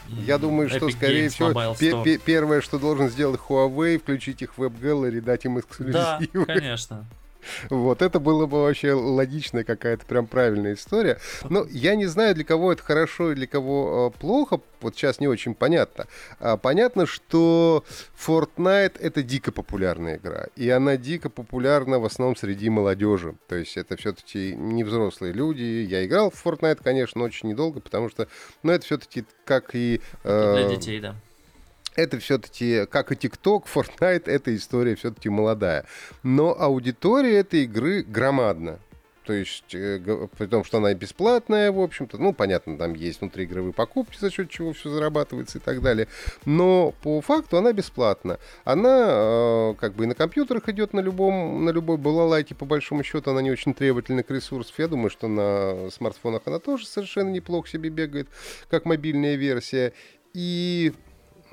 Я 0.10 0.38
думаю, 0.38 0.70
что, 0.70 0.88
Epic 0.88 0.92
скорее 0.92 1.28
Games, 1.28 1.76
всего, 1.76 2.18
первое, 2.26 2.62
что 2.62 2.78
должен 2.78 3.10
сделать 3.10 3.40
Huawei, 3.48 4.00
включить 4.00 4.42
их 4.42 4.58
в 4.58 4.62
WebGallery, 4.62 5.22
дать 5.22 5.46
им 5.46 5.60
эксклюзивы. 5.60 5.94
Да, 5.94 6.46
конечно. 6.46 7.06
Вот, 7.70 8.02
это 8.02 8.20
было 8.20 8.46
бы 8.46 8.62
вообще 8.64 8.94
логичная 8.94 9.64
какая-то 9.64 10.06
прям 10.06 10.28
правильная 10.28 10.74
история. 10.74 11.20
Но 11.50 11.66
я 11.70 11.96
не 11.96 12.06
знаю, 12.06 12.36
для 12.36 12.44
кого 12.44 12.74
это 12.74 12.84
хорошо 12.84 13.32
и 13.32 13.36
для 13.36 13.48
кого 13.48 14.12
э, 14.14 14.20
плохо. 14.20 14.60
Вот 14.82 14.96
сейчас 14.96 15.20
не 15.20 15.28
очень 15.28 15.56
понятно. 15.56 16.08
А, 16.40 16.58
понятно, 16.58 17.06
что 17.06 17.84
Fortnite 18.18 19.00
это 19.00 19.24
дико 19.24 19.52
популярная 19.52 20.18
игра. 20.18 20.48
И 20.56 20.70
она 20.70 20.98
дико 20.98 21.30
популярна 21.30 22.00
в 22.00 22.06
основном 22.06 22.36
среди 22.36 22.70
молодежи. 22.70 23.36
То 23.48 23.56
есть 23.56 23.78
это 23.78 23.96
все-таки 23.96 24.56
не 24.56 24.84
взрослые 24.84 25.34
люди. 25.34 25.64
Я 25.64 26.06
играл 26.06 26.30
в 26.30 26.46
Fortnite, 26.46 26.80
конечно, 26.84 27.24
очень 27.24 27.50
недолго, 27.50 27.80
потому 27.80 28.10
что, 28.10 28.28
ну, 28.62 28.72
это 28.72 28.86
все-таки 28.86 29.26
как 29.46 29.74
и... 29.74 30.02
Э, 30.24 30.68
для 30.68 30.76
детей, 30.76 31.00
да 31.00 31.16
это 31.96 32.20
все-таки, 32.20 32.86
как 32.86 33.12
и 33.12 33.16
TikTok, 33.16 33.66
Fortnite, 33.74 34.24
эта 34.26 34.56
история 34.56 34.96
все-таки 34.96 35.30
молодая. 35.30 35.86
Но 36.24 36.56
аудитория 36.60 37.40
этой 37.40 37.64
игры 37.64 38.04
громадна. 38.04 38.80
То 39.26 39.32
есть, 39.32 39.74
э, 39.74 40.02
при 40.38 40.48
том, 40.48 40.66
что 40.66 40.80
она 40.80 40.94
бесплатная, 40.94 41.72
в 41.72 41.80
общем-то, 41.80 42.18
ну, 42.18 42.34
понятно, 42.34 42.78
там 42.78 42.94
есть 42.94 43.22
внутриигровые 43.22 43.72
покупки, 43.74 44.18
за 44.20 44.30
счет 44.30 44.50
чего 44.50 44.74
все 44.74 44.90
зарабатывается 44.90 45.60
и 45.60 45.62
так 45.62 45.82
далее. 45.82 46.08
Но 46.46 46.94
по 47.02 47.22
факту 47.22 47.58
она 47.58 47.72
бесплатна. 47.72 48.38
Она 48.66 49.06
э, 49.08 49.74
как 49.80 49.94
бы 49.94 50.04
и 50.04 50.08
на 50.08 50.16
компьютерах 50.16 50.68
идет 50.68 50.94
на 50.94 51.00
любом, 51.00 51.64
на 51.64 51.70
любой 51.70 51.98
балалайке, 51.98 52.54
по 52.54 52.66
большому 52.66 53.04
счету, 53.04 53.32
она 53.32 53.42
не 53.42 53.52
очень 53.52 53.74
требовательна 53.74 54.24
к 54.24 54.32
ресурсам. 54.32 54.76
Я 54.78 54.88
думаю, 54.90 55.10
что 55.10 55.28
на 55.30 55.90
смартфонах 55.90 56.42
она 56.46 56.60
тоже 56.60 56.86
совершенно 56.86 57.30
неплохо 57.30 57.70
себе 57.70 57.90
бегает, 57.90 58.28
как 58.70 58.84
мобильная 58.86 59.36
версия. 59.36 59.94
И 60.34 60.92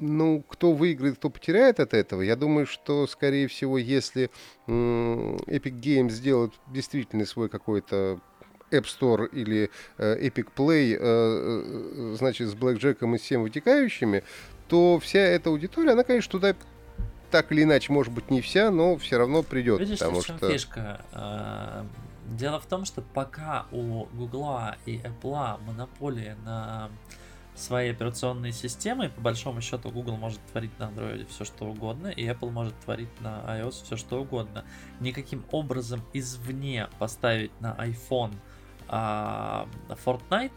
ну, 0.00 0.42
кто 0.42 0.72
выиграет, 0.72 1.16
кто 1.16 1.30
потеряет 1.30 1.80
от 1.80 1.94
этого, 1.94 2.22
я 2.22 2.36
думаю, 2.36 2.66
что, 2.66 3.06
скорее 3.06 3.46
всего, 3.48 3.78
если 3.78 4.30
Epic 4.66 5.80
Games 5.80 6.10
сделает 6.10 6.52
действительно 6.68 7.26
свой 7.26 7.48
какой-то 7.48 8.20
App 8.70 8.84
Store 8.84 9.28
или 9.30 9.70
э, 9.98 10.28
Epic 10.28 10.48
Play, 10.56 10.94
э, 10.94 10.98
э, 11.00 12.14
значит, 12.16 12.48
с 12.48 12.54
блэкджеком 12.54 13.14
и 13.14 13.18
всем 13.18 13.42
вытекающими, 13.42 14.22
то 14.68 14.98
вся 15.00 15.20
эта 15.20 15.50
аудитория, 15.50 15.92
она, 15.92 16.04
конечно, 16.04 16.30
туда 16.30 16.54
так 17.30 17.52
или 17.52 17.62
иначе, 17.62 17.92
может 17.92 18.12
быть, 18.12 18.30
не 18.30 18.40
вся, 18.40 18.70
но 18.70 18.96
все 18.96 19.18
равно 19.18 19.42
придет. 19.42 19.80
Видишь, 19.80 19.98
потому 19.98 20.22
что... 20.22 20.50
фишка? 20.50 21.86
Дело 22.26 22.60
в 22.60 22.66
том, 22.66 22.84
что 22.84 23.02
пока 23.02 23.66
у 23.72 24.04
Гугла 24.06 24.76
и 24.86 24.98
Apple 24.98 25.60
монополия 25.64 26.36
на 26.44 26.88
своей 27.60 27.92
операционной 27.92 28.52
системой. 28.52 29.10
По 29.10 29.20
большому 29.20 29.60
счету 29.60 29.90
Google 29.90 30.16
может 30.16 30.40
творить 30.52 30.76
на 30.78 30.84
Android 30.84 31.26
все 31.28 31.44
что 31.44 31.66
угодно, 31.66 32.08
и 32.08 32.26
Apple 32.26 32.50
может 32.50 32.78
творить 32.80 33.20
на 33.20 33.40
iOS 33.46 33.84
все 33.84 33.96
что 33.96 34.20
угодно. 34.20 34.64
Никаким 35.00 35.44
образом 35.50 36.02
извне 36.12 36.88
поставить 36.98 37.52
на 37.60 37.74
iPhone 37.74 38.34
а, 38.88 39.68
Fortnite 40.04 40.52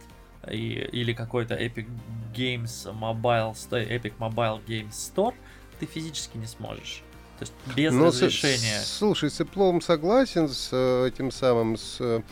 и, 0.51 0.89
или 0.91 1.13
какой-то 1.13 1.55
Epic 1.55 1.87
Games 2.33 2.91
Mobile, 2.93 3.53
Epic 3.71 4.13
Mobile 4.17 4.65
Games 4.65 4.91
Store 4.91 5.33
ты 5.79 5.85
физически 5.85 6.37
не 6.37 6.47
сможешь. 6.47 7.03
То 7.39 7.45
есть 7.45 7.53
без 7.75 7.93
Но 7.93 8.07
разрешения. 8.07 8.79
С, 8.79 8.97
слушай, 8.97 9.29
с 9.29 9.39
Apple 9.39 9.81
согласен 9.81 10.47
с 10.47 10.69
э, 10.71 11.07
этим 11.07 11.31
самым, 11.31 11.77
с 11.77 12.23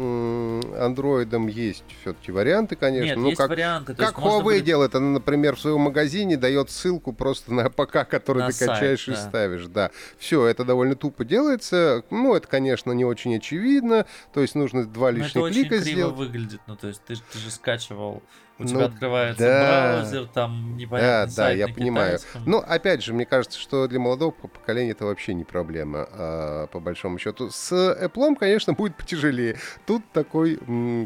андроидом 0.00 1.46
есть 1.46 1.84
все-таки 2.00 2.32
варианты, 2.32 2.76
конечно. 2.76 3.06
Нет, 3.06 3.16
ну, 3.18 3.26
есть 3.26 3.38
как, 3.38 3.50
варианты. 3.50 3.94
как 3.94 4.18
Huawei 4.18 4.42
будет... 4.42 4.64
делает, 4.64 4.94
она, 4.94 5.10
например, 5.10 5.56
в 5.56 5.60
своем 5.60 5.80
магазине 5.80 6.36
дает 6.36 6.70
ссылку 6.70 7.12
просто 7.12 7.52
на 7.52 7.66
APK, 7.66 8.08
который 8.08 8.38
на 8.38 8.46
ты 8.48 8.52
сайт, 8.52 8.70
качаешь 8.70 9.06
да. 9.06 9.12
и 9.12 9.16
ставишь. 9.16 9.66
Да. 9.66 9.90
Все, 10.18 10.46
это 10.46 10.64
довольно 10.64 10.94
тупо 10.94 11.24
делается. 11.24 12.04
Ну, 12.10 12.34
это, 12.34 12.48
конечно, 12.48 12.92
не 12.92 13.04
очень 13.04 13.36
очевидно. 13.36 14.06
То 14.32 14.40
есть 14.40 14.54
нужно 14.54 14.84
два 14.84 15.10
лишних 15.10 15.34
Но 15.34 15.46
это 15.46 15.54
клика 15.54 15.74
очень 15.74 15.84
сделать. 15.84 16.14
криво 16.14 16.26
выглядит. 16.26 16.60
Ну, 16.66 16.76
то 16.76 16.88
есть 16.88 17.02
ты, 17.04 17.14
ты 17.14 17.38
же 17.38 17.50
скачивал 17.50 18.22
у 18.60 18.64
ну, 18.64 18.68
тебя 18.68 18.84
открывается 18.84 19.42
да, 19.42 19.96
браузер, 19.96 20.26
там 20.34 20.76
непонятный 20.76 21.34
Да, 21.34 21.44
да, 21.44 21.50
я 21.50 21.66
понимаю. 21.66 22.18
Но 22.44 22.58
опять 22.58 23.02
же, 23.02 23.14
мне 23.14 23.24
кажется, 23.24 23.58
что 23.58 23.88
для 23.88 23.98
молодого 23.98 24.32
поколения 24.32 24.90
это 24.90 25.06
вообще 25.06 25.32
не 25.32 25.44
проблема, 25.44 26.06
а, 26.12 26.66
по 26.66 26.78
большому 26.78 27.18
счету. 27.18 27.48
С 27.50 27.72
Apple, 27.72 28.36
конечно, 28.36 28.74
будет 28.74 28.96
потяжелее. 28.96 29.56
Тут 29.90 30.04
такой, 30.12 30.54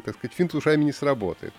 так 0.05 0.14
сказать, 0.14 0.37
финт 0.37 0.55
ушами 0.55 0.85
не 0.85 0.93
сработает. 0.93 1.55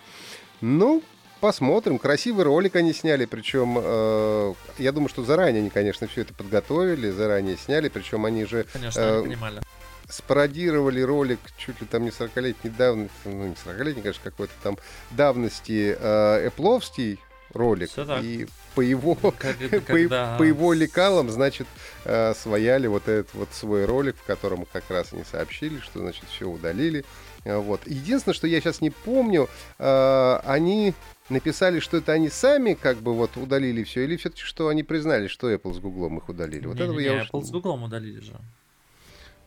Ну, 0.62 1.02
посмотрим. 1.40 1.98
Красивый 1.98 2.46
ролик 2.46 2.76
они 2.76 2.94
сняли, 2.94 3.26
причем 3.26 3.80
э, 3.82 4.54
я 4.78 4.92
думаю, 4.92 5.10
что 5.10 5.24
заранее 5.24 5.62
они, 5.62 5.72
конечно, 5.72 6.06
все 6.06 6.22
это 6.22 6.36
подготовили, 6.36 7.10
заранее 7.10 7.58
сняли, 7.58 7.90
причем 7.90 8.26
они 8.26 8.46
же... 8.46 8.68
Конечно, 8.72 9.00
э, 9.00 9.22
понимали 9.24 9.62
спародировали 10.08 11.02
ролик 11.02 11.40
чуть 11.58 11.82
ли 11.82 11.88
там 11.88 12.04
не 12.04 12.12
40-летней 12.12 12.70
давности, 12.70 13.16
ну 13.26 13.48
не 13.48 13.56
40-летней, 13.56 14.04
конечно, 14.04 14.22
какой-то 14.24 14.54
там 14.62 14.78
давности 15.10 15.98
э, 16.00 16.48
Эпловский 16.50 17.20
ролик. 17.56 17.90
И 18.22 18.48
по 18.76 18.82
его, 18.82 19.16
когда... 19.88 20.34
по, 20.34 20.40
по 20.40 20.44
его 20.44 20.74
лекалам, 20.74 21.30
значит, 21.30 21.68
э, 22.04 22.34
свояли 22.36 22.88
вот 22.88 23.08
этот 23.08 23.34
вот 23.34 23.50
свой 23.52 23.86
ролик, 23.86 24.16
в 24.18 24.24
котором 24.24 24.66
как 24.72 24.84
раз 24.90 25.14
они 25.14 25.24
сообщили, 25.24 25.80
что, 25.80 26.00
значит, 26.00 26.26
все 26.30 26.48
удалили. 26.48 27.06
Э, 27.44 27.58
вот. 27.58 27.82
Единственное, 27.86 28.36
что 28.36 28.48
я 28.48 28.60
сейчас 28.60 28.82
не 28.82 28.90
помню, 28.90 29.50
э, 29.80 30.40
они 30.44 30.94
написали, 31.30 31.80
что 31.80 31.98
это 31.98 32.12
они 32.12 32.30
сами 32.30 32.74
как 32.74 32.98
бы 32.98 33.14
вот 33.14 33.38
удалили 33.38 33.84
все, 33.84 34.04
или 34.04 34.18
все-таки 34.18 34.44
что 34.44 34.68
они 34.68 34.84
признали, 34.84 35.28
что 35.28 35.52
Apple 35.52 35.74
с 35.74 35.80
Гуглом 35.80 36.18
их 36.18 36.30
удалили. 36.30 36.68
Вот 36.68 36.76
не, 36.76 36.84
этого 36.84 37.00
не, 37.00 37.06
я 37.06 37.24
Apple 37.24 37.40
уж... 37.40 37.46
с 37.46 37.52
Гуглом 37.52 37.84
удалили 37.84 38.20
же. 38.20 38.34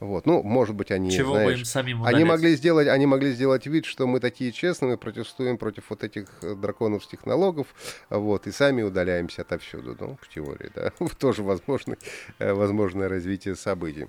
Вот. 0.00 0.26
Ну, 0.26 0.42
может 0.42 0.76
быть, 0.76 0.90
они, 0.92 1.10
Чего 1.10 1.34
знаешь, 1.34 1.54
бы 1.54 1.58
им 1.58 1.64
самим 1.64 2.04
они 2.04 2.24
могли 2.24 2.54
сделать, 2.54 2.86
они 2.88 3.06
могли 3.06 3.32
сделать 3.32 3.66
вид, 3.66 3.84
что 3.84 4.06
мы 4.06 4.20
такие 4.20 4.52
честные, 4.52 4.92
мы 4.92 4.96
протестуем 4.96 5.58
против 5.58 5.84
вот 5.90 6.04
этих 6.04 6.26
э, 6.42 6.54
драконовских 6.54 7.26
налогов, 7.26 7.66
вот, 8.08 8.46
и 8.46 8.52
сами 8.52 8.82
удаляемся 8.82 9.42
отовсюду, 9.42 9.96
ну, 9.98 10.16
в 10.22 10.28
теории, 10.28 10.70
да, 10.74 10.92
тоже 11.18 11.42
возможно, 11.42 11.96
э, 12.38 12.52
возможное 12.52 13.08
развитие 13.08 13.56
событий. 13.56 14.06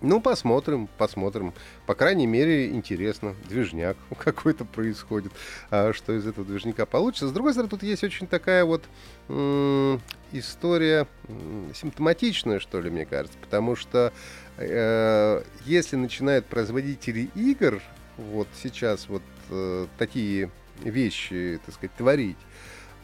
Ну, 0.00 0.20
посмотрим, 0.20 0.88
посмотрим. 0.98 1.54
По 1.86 1.94
крайней 1.94 2.26
мере, 2.26 2.68
интересно. 2.68 3.34
Движняк 3.48 3.96
какой-то 4.18 4.64
происходит. 4.64 5.32
А 5.70 5.92
что 5.94 6.12
из 6.12 6.26
этого 6.26 6.44
движника 6.44 6.84
получится? 6.84 7.28
С 7.28 7.32
другой 7.32 7.52
стороны, 7.52 7.70
тут 7.70 7.82
есть 7.82 8.04
очень 8.04 8.26
такая 8.26 8.64
вот 8.66 8.84
м- 9.28 10.02
история 10.32 11.06
м- 11.28 11.72
симптоматичная, 11.74 12.58
что 12.58 12.80
ли, 12.80 12.90
мне 12.90 13.06
кажется. 13.06 13.38
Потому 13.40 13.76
что 13.76 14.12
если 14.58 15.96
начинают 15.96 16.46
производители 16.46 17.28
игр 17.34 17.82
вот 18.16 18.48
сейчас 18.62 19.08
вот 19.08 19.22
э- 19.50 19.86
такие 19.98 20.50
вещи, 20.82 21.60
так 21.64 21.74
сказать, 21.74 21.94
творить, 21.96 22.36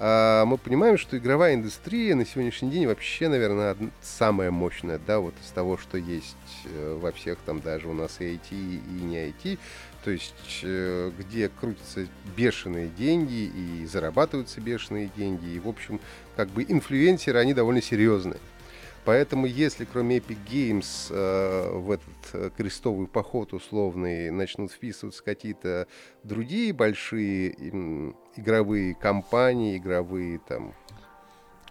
а 0.02 0.46
мы 0.46 0.56
понимаем, 0.56 0.96
что 0.96 1.18
игровая 1.18 1.54
индустрия 1.54 2.14
на 2.14 2.24
сегодняшний 2.24 2.70
день 2.70 2.86
вообще, 2.86 3.28
наверное, 3.28 3.76
самая 4.00 4.50
мощная, 4.50 4.98
да, 4.98 5.20
вот 5.20 5.34
из 5.44 5.50
того, 5.50 5.76
что 5.76 5.98
есть 5.98 6.36
э, 6.64 6.98
во 6.98 7.12
всех 7.12 7.36
там 7.44 7.60
даже 7.60 7.86
у 7.86 7.92
нас 7.92 8.16
и 8.18 8.24
IT, 8.24 8.50
и 8.50 9.02
не 9.02 9.28
IT, 9.28 9.58
то 10.02 10.10
есть 10.10 10.60
э, 10.62 11.12
где 11.18 11.50
крутятся 11.50 12.06
бешеные 12.34 12.88
деньги 12.88 13.52
и 13.54 13.86
зарабатываются 13.86 14.62
бешеные 14.62 15.10
деньги, 15.14 15.50
и, 15.50 15.58
в 15.58 15.68
общем, 15.68 16.00
как 16.34 16.48
бы 16.48 16.64
инфлюенсеры, 16.66 17.38
они 17.38 17.52
довольно 17.52 17.82
серьезные. 17.82 18.40
Поэтому, 19.04 19.46
если 19.46 19.86
кроме 19.86 20.18
Epic 20.18 20.38
Games 20.46 21.10
э, 21.10 21.70
в 21.72 21.90
этот 21.90 22.34
э, 22.34 22.50
крестовый 22.56 23.06
поход 23.06 23.54
условный 23.54 24.30
начнут 24.30 24.70
вписываться 24.70 25.24
какие-то 25.24 25.86
другие 26.22 26.72
большие 26.74 27.50
э, 27.50 28.12
игровые 28.36 28.94
компании, 28.94 29.78
игровые 29.78 30.38
там 30.46 30.74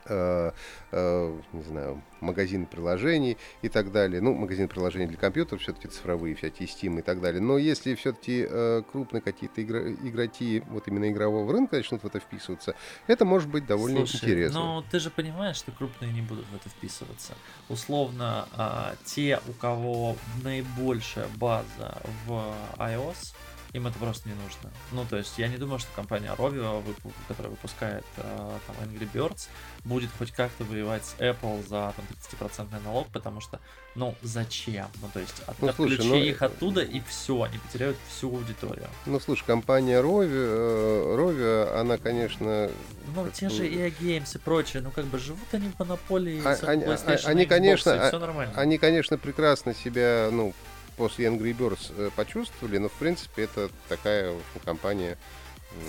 э, 0.09 0.51
э, 0.91 1.39
не 1.53 1.63
знаю, 1.63 2.01
магазины 2.21 2.65
приложений 2.65 3.37
и 3.61 3.69
так 3.69 3.91
далее. 3.91 4.21
Ну, 4.21 4.33
магазины 4.33 4.67
приложений 4.67 5.07
для 5.07 5.17
компьютеров 5.17 5.61
все-таки 5.61 5.87
цифровые, 5.87 6.35
всякие 6.35 6.67
Steam 6.67 6.99
и 6.99 7.01
так 7.01 7.21
далее. 7.21 7.41
Но 7.41 7.57
если 7.57 7.95
все-таки 7.95 8.45
э, 8.49 8.83
крупные 8.91 9.21
какие-то 9.21 9.61
игр, 9.61 9.77
игроки 10.03 10.63
вот 10.69 10.87
именно 10.87 11.09
игрового 11.09 11.51
рынка 11.51 11.77
начнут 11.77 12.03
в 12.03 12.07
это 12.07 12.19
вписываться, 12.19 12.75
это 13.07 13.25
может 13.25 13.49
быть 13.49 13.65
довольно 13.65 14.05
Слушай, 14.05 14.15
интересно. 14.15 14.59
Ну, 14.59 14.83
ты 14.89 14.99
же 14.99 15.09
понимаешь, 15.09 15.57
что 15.57 15.71
крупные 15.71 16.11
не 16.11 16.21
будут 16.21 16.45
в 16.45 16.55
это 16.55 16.69
вписываться. 16.69 17.33
Условно, 17.69 18.47
э, 18.57 18.95
те, 19.05 19.39
у 19.47 19.53
кого 19.53 20.15
наибольшая 20.43 21.27
база 21.37 22.01
в 22.25 22.53
iOS, 22.77 23.35
им 23.73 23.87
это 23.87 23.99
просто 23.99 24.27
не 24.27 24.35
нужно. 24.35 24.71
Ну, 24.91 25.05
то 25.07 25.17
есть, 25.17 25.37
я 25.37 25.47
не 25.47 25.57
думаю, 25.57 25.79
что 25.79 25.89
компания 25.95 26.33
Rovio, 26.35 26.83
которая 27.27 27.51
выпускает 27.51 28.05
э, 28.17 28.57
там 28.67 28.75
Angry 28.81 29.07
Birds, 29.11 29.47
будет 29.83 30.09
хоть 30.17 30.31
как-то 30.31 30.63
воевать 30.63 31.05
с 31.05 31.15
Apple 31.19 31.67
за 31.67 31.93
там 31.95 32.05
30% 32.49 32.83
налог, 32.83 33.07
потому 33.09 33.41
что, 33.41 33.59
ну, 33.95 34.15
зачем? 34.23 34.87
Ну, 35.01 35.09
то 35.13 35.19
есть, 35.19 35.43
от, 35.45 35.61
ну, 35.61 35.71
слушай, 35.73 35.93
отключи 35.93 36.09
ну, 36.09 36.15
их 36.15 36.41
оттуда, 36.41 36.81
и 36.81 36.99
все, 37.01 37.43
они 37.43 37.59
потеряют 37.59 37.97
всю 38.07 38.35
аудиторию. 38.35 38.87
Ну, 39.05 39.19
слушай, 39.19 39.45
компания 39.45 40.01
Rovio, 40.01 41.15
Rovio 41.15 41.79
она, 41.79 41.97
конечно... 41.97 42.71
Ну, 43.15 43.29
те 43.29 43.49
же 43.49 43.67
EA 43.67 43.93
Games 43.99 44.35
и 44.35 44.39
прочее, 44.39 44.81
ну, 44.81 44.91
как 44.91 45.05
бы 45.05 45.19
живут 45.19 45.47
они 45.51 45.69
в 45.69 45.79
монополии 45.79 46.41
а, 46.43 46.57
они, 46.63 46.85
а, 46.85 46.97
они, 47.25 47.43
Xbox, 47.43 47.47
конечно, 47.47 47.89
и 47.91 48.07
все 48.07 48.19
нормально. 48.19 48.53
Они, 48.55 48.77
конечно, 48.77 49.17
прекрасно 49.17 49.75
себя, 49.75 50.29
ну, 50.31 50.53
после 50.99 51.27
Angry 51.27 51.57
Birds 51.57 51.93
э, 51.95 52.09
почувствовали, 52.13 52.77
но 52.77 52.89
в 52.89 52.93
принципе 52.93 53.43
это 53.43 53.71
такая 53.87 54.35
компания. 54.65 55.17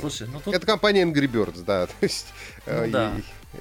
Слушай, 0.00 0.28
ну 0.32 0.40
тут... 0.40 0.54
Это 0.54 0.66
компания 0.66 1.04
Angry 1.04 1.26
Birds, 1.26 1.64
да. 1.64 1.86
То 1.86 1.94
есть, 2.00 2.26
ну, 2.66 2.72
э, 2.72 2.90
да. 2.90 3.12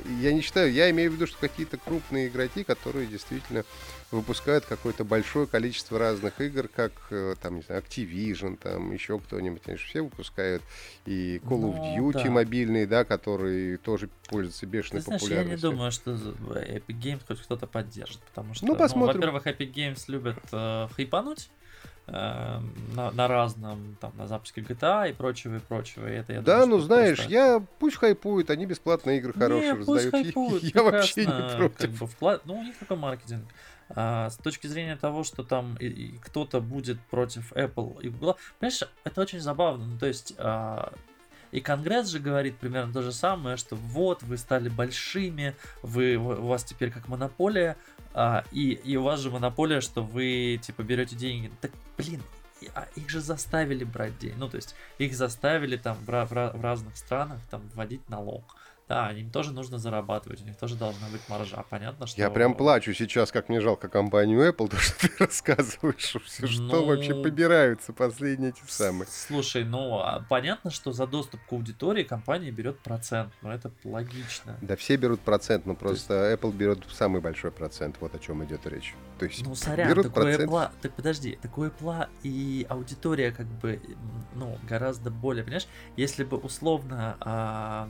Я, 0.09 0.29
я 0.29 0.33
не 0.33 0.41
считаю, 0.41 0.71
я 0.71 0.89
имею 0.91 1.11
в 1.11 1.15
виду, 1.15 1.27
что 1.27 1.37
какие-то 1.39 1.77
крупные 1.77 2.27
игроки, 2.27 2.63
которые 2.63 3.07
действительно 3.07 3.63
выпускают 4.11 4.65
какое-то 4.65 5.03
большое 5.03 5.47
количество 5.47 5.99
разных 5.99 6.41
игр, 6.41 6.67
как 6.67 6.91
э, 7.11 7.35
там, 7.41 7.57
не 7.57 7.61
знаю, 7.61 7.81
Activision, 7.81 8.57
там 8.57 8.91
еще 8.91 9.19
кто-нибудь, 9.19 9.61
они 9.67 9.77
же 9.77 9.85
все 9.85 10.01
выпускают, 10.01 10.63
и 11.05 11.37
Call 11.43 11.61
of 11.61 11.77
ну, 11.77 12.11
Duty 12.11 12.23
да. 12.25 12.31
мобильные, 12.31 12.87
да, 12.87 13.03
которые 13.03 13.77
тоже 13.77 14.09
пользуются 14.27 14.65
бешеной 14.65 15.01
Ты 15.01 15.11
популярностью. 15.11 15.49
я 15.49 15.55
не 15.55 15.61
думаю, 15.61 15.91
что 15.91 16.11
Epic 16.11 16.99
Games 16.99 17.21
хоть 17.27 17.41
кто-то 17.41 17.67
поддержит, 17.67 18.19
потому 18.21 18.53
что, 18.53 18.65
ну, 18.65 18.75
посмотрим. 18.75 19.21
ну 19.21 19.31
во-первых, 19.31 19.47
Epic 19.47 19.73
Games 19.73 20.03
любят 20.07 20.39
э, 20.51 20.87
хайпануть, 20.95 21.49
э, 22.11 22.59
на, 22.95 23.11
на 23.11 23.27
разном, 23.27 23.97
там, 23.99 24.13
на 24.17 24.27
запуске 24.27 24.61
GTA 24.61 25.09
и 25.09 25.13
прочего, 25.13 25.55
и 25.55 25.59
прочего. 25.59 26.07
И 26.07 26.15
это, 26.15 26.33
я 26.33 26.41
да, 26.41 26.61
думаю, 26.61 26.79
ну 26.79 26.85
знаешь, 26.85 27.17
просто... 27.17 27.33
я 27.33 27.63
пусть 27.79 27.97
хайпуют, 27.97 28.49
они 28.49 28.65
бесплатно 28.65 29.11
игры 29.11 29.33
хорошие 29.33 29.73
не, 29.73 29.79
раздают. 29.79 30.11
Хайпуют, 30.11 30.63
я 30.63 30.83
вообще 30.83 31.25
не 31.25 31.57
против. 31.57 31.77
Как 31.77 31.89
бы, 31.91 32.07
вклад... 32.07 32.41
Ну, 32.45 32.59
у 32.59 32.63
них 32.63 32.77
такой 32.77 32.97
маркетинг. 32.97 33.45
А, 33.89 34.29
с 34.29 34.37
точки 34.37 34.67
зрения 34.67 34.95
того, 34.95 35.23
что 35.23 35.43
там 35.43 35.75
и, 35.79 35.87
и 35.87 36.17
кто-то 36.19 36.61
будет 36.61 36.99
против 37.01 37.51
Apple 37.53 38.01
и 38.01 38.09
Google, 38.09 38.37
понимаешь, 38.59 38.83
это 39.03 39.21
очень 39.21 39.39
забавно. 39.39 39.85
Ну, 39.85 39.97
то 39.97 40.05
есть 40.05 40.35
а, 40.37 40.93
и 41.51 41.61
Конгресс 41.61 42.07
же 42.07 42.19
говорит 42.19 42.57
примерно 42.57 42.93
то 42.93 43.01
же 43.01 43.11
самое, 43.11 43.57
что 43.57 43.75
вот 43.75 44.21
вы 44.23 44.37
стали 44.37 44.69
большими, 44.69 45.55
вы, 45.81 46.15
у 46.15 46.47
вас 46.47 46.63
теперь 46.63 46.91
как 46.91 47.07
монополия, 47.07 47.75
а, 48.13 48.43
и, 48.51 48.71
и 48.71 48.97
у 48.97 49.03
вас 49.03 49.19
же 49.19 49.31
монополия, 49.31 49.81
что 49.81 50.01
вы 50.01 50.59
типа 50.61 50.83
берете 50.83 51.15
деньги. 51.15 51.51
Так, 51.61 51.71
блин, 51.97 52.21
а 52.73 52.87
их 52.95 53.09
же 53.09 53.21
заставили 53.21 53.83
брать 53.83 54.17
деньги. 54.17 54.35
Ну, 54.37 54.49
то 54.49 54.57
есть 54.57 54.75
их 54.97 55.15
заставили 55.15 55.77
там 55.77 55.97
в, 56.05 56.07
в, 56.07 56.57
в 56.57 56.61
разных 56.61 56.97
странах 56.97 57.39
там 57.49 57.61
вводить 57.73 58.07
налог. 58.09 58.43
Да, 58.89 59.11
им 59.11 59.29
тоже 59.29 59.53
нужно 59.53 59.77
зарабатывать, 59.77 60.41
у 60.41 60.45
них 60.45 60.57
тоже 60.57 60.75
должна 60.75 61.07
быть 61.09 61.21
маржа. 61.29 61.63
Понятно, 61.69 62.07
что... 62.07 62.19
Я 62.19 62.31
прям 62.31 62.55
плачу 62.55 62.91
сейчас, 62.95 63.31
как 63.31 63.47
мне 63.47 63.61
жалко 63.61 63.87
компанию 63.87 64.41
Apple, 64.49 64.67
то, 64.71 64.77
что 64.77 65.07
ты 65.07 65.13
рассказываешь, 65.19 66.15
все, 66.25 66.47
что 66.47 66.61
ну... 66.63 66.85
вообще 66.85 67.13
побираются 67.13 67.93
последние 67.93 68.49
эти 68.49 68.63
самые. 68.67 69.07
Слушай, 69.07 69.63
ну, 69.63 69.99
а 69.99 70.25
понятно, 70.27 70.71
что 70.71 70.91
за 70.91 71.05
доступ 71.05 71.39
к 71.47 71.53
аудитории 71.53 72.03
компания 72.03 72.49
берет 72.49 72.79
процент, 72.79 73.31
но 73.43 73.53
это 73.53 73.71
логично. 73.83 74.57
Да 74.63 74.75
все 74.75 74.95
берут 74.95 75.19
процент, 75.19 75.67
но 75.67 75.75
просто 75.75 76.31
есть... 76.31 76.41
Apple 76.41 76.51
берет 76.51 76.79
самый 76.91 77.21
большой 77.21 77.51
процент, 77.51 77.97
вот 77.99 78.15
о 78.15 78.17
чем 78.17 78.43
идет 78.43 78.65
речь. 78.65 78.95
То 79.19 79.25
есть 79.25 79.45
ну, 79.45 79.53
сорян, 79.53 79.87
берут 79.87 80.07
такое 80.07 80.23
процент... 80.23 80.51
Apple, 80.51 80.71
так 80.81 80.95
подожди, 80.95 81.37
такое 81.39 81.69
Apple 81.69 82.09
и 82.23 82.65
аудитория 82.67 83.31
как 83.31 83.45
бы, 83.45 83.79
ну, 84.33 84.57
гораздо 84.67 85.11
более, 85.11 85.43
понимаешь, 85.43 85.67
если 85.95 86.23
бы 86.23 86.37
условно... 86.37 87.17
А 87.19 87.87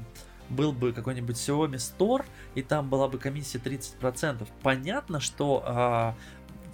был 0.50 0.72
бы 0.72 0.94
какой-нибудь 0.94 1.36
Xiaomi 1.36 1.76
Store, 1.76 2.26
и 2.56 2.62
там 2.62 2.90
была 2.90 3.08
бы 3.08 3.18
комиссия 3.18 3.60
30%, 3.60 4.48
понятно, 4.62 5.20
что 5.20 5.64
а, 5.66 6.16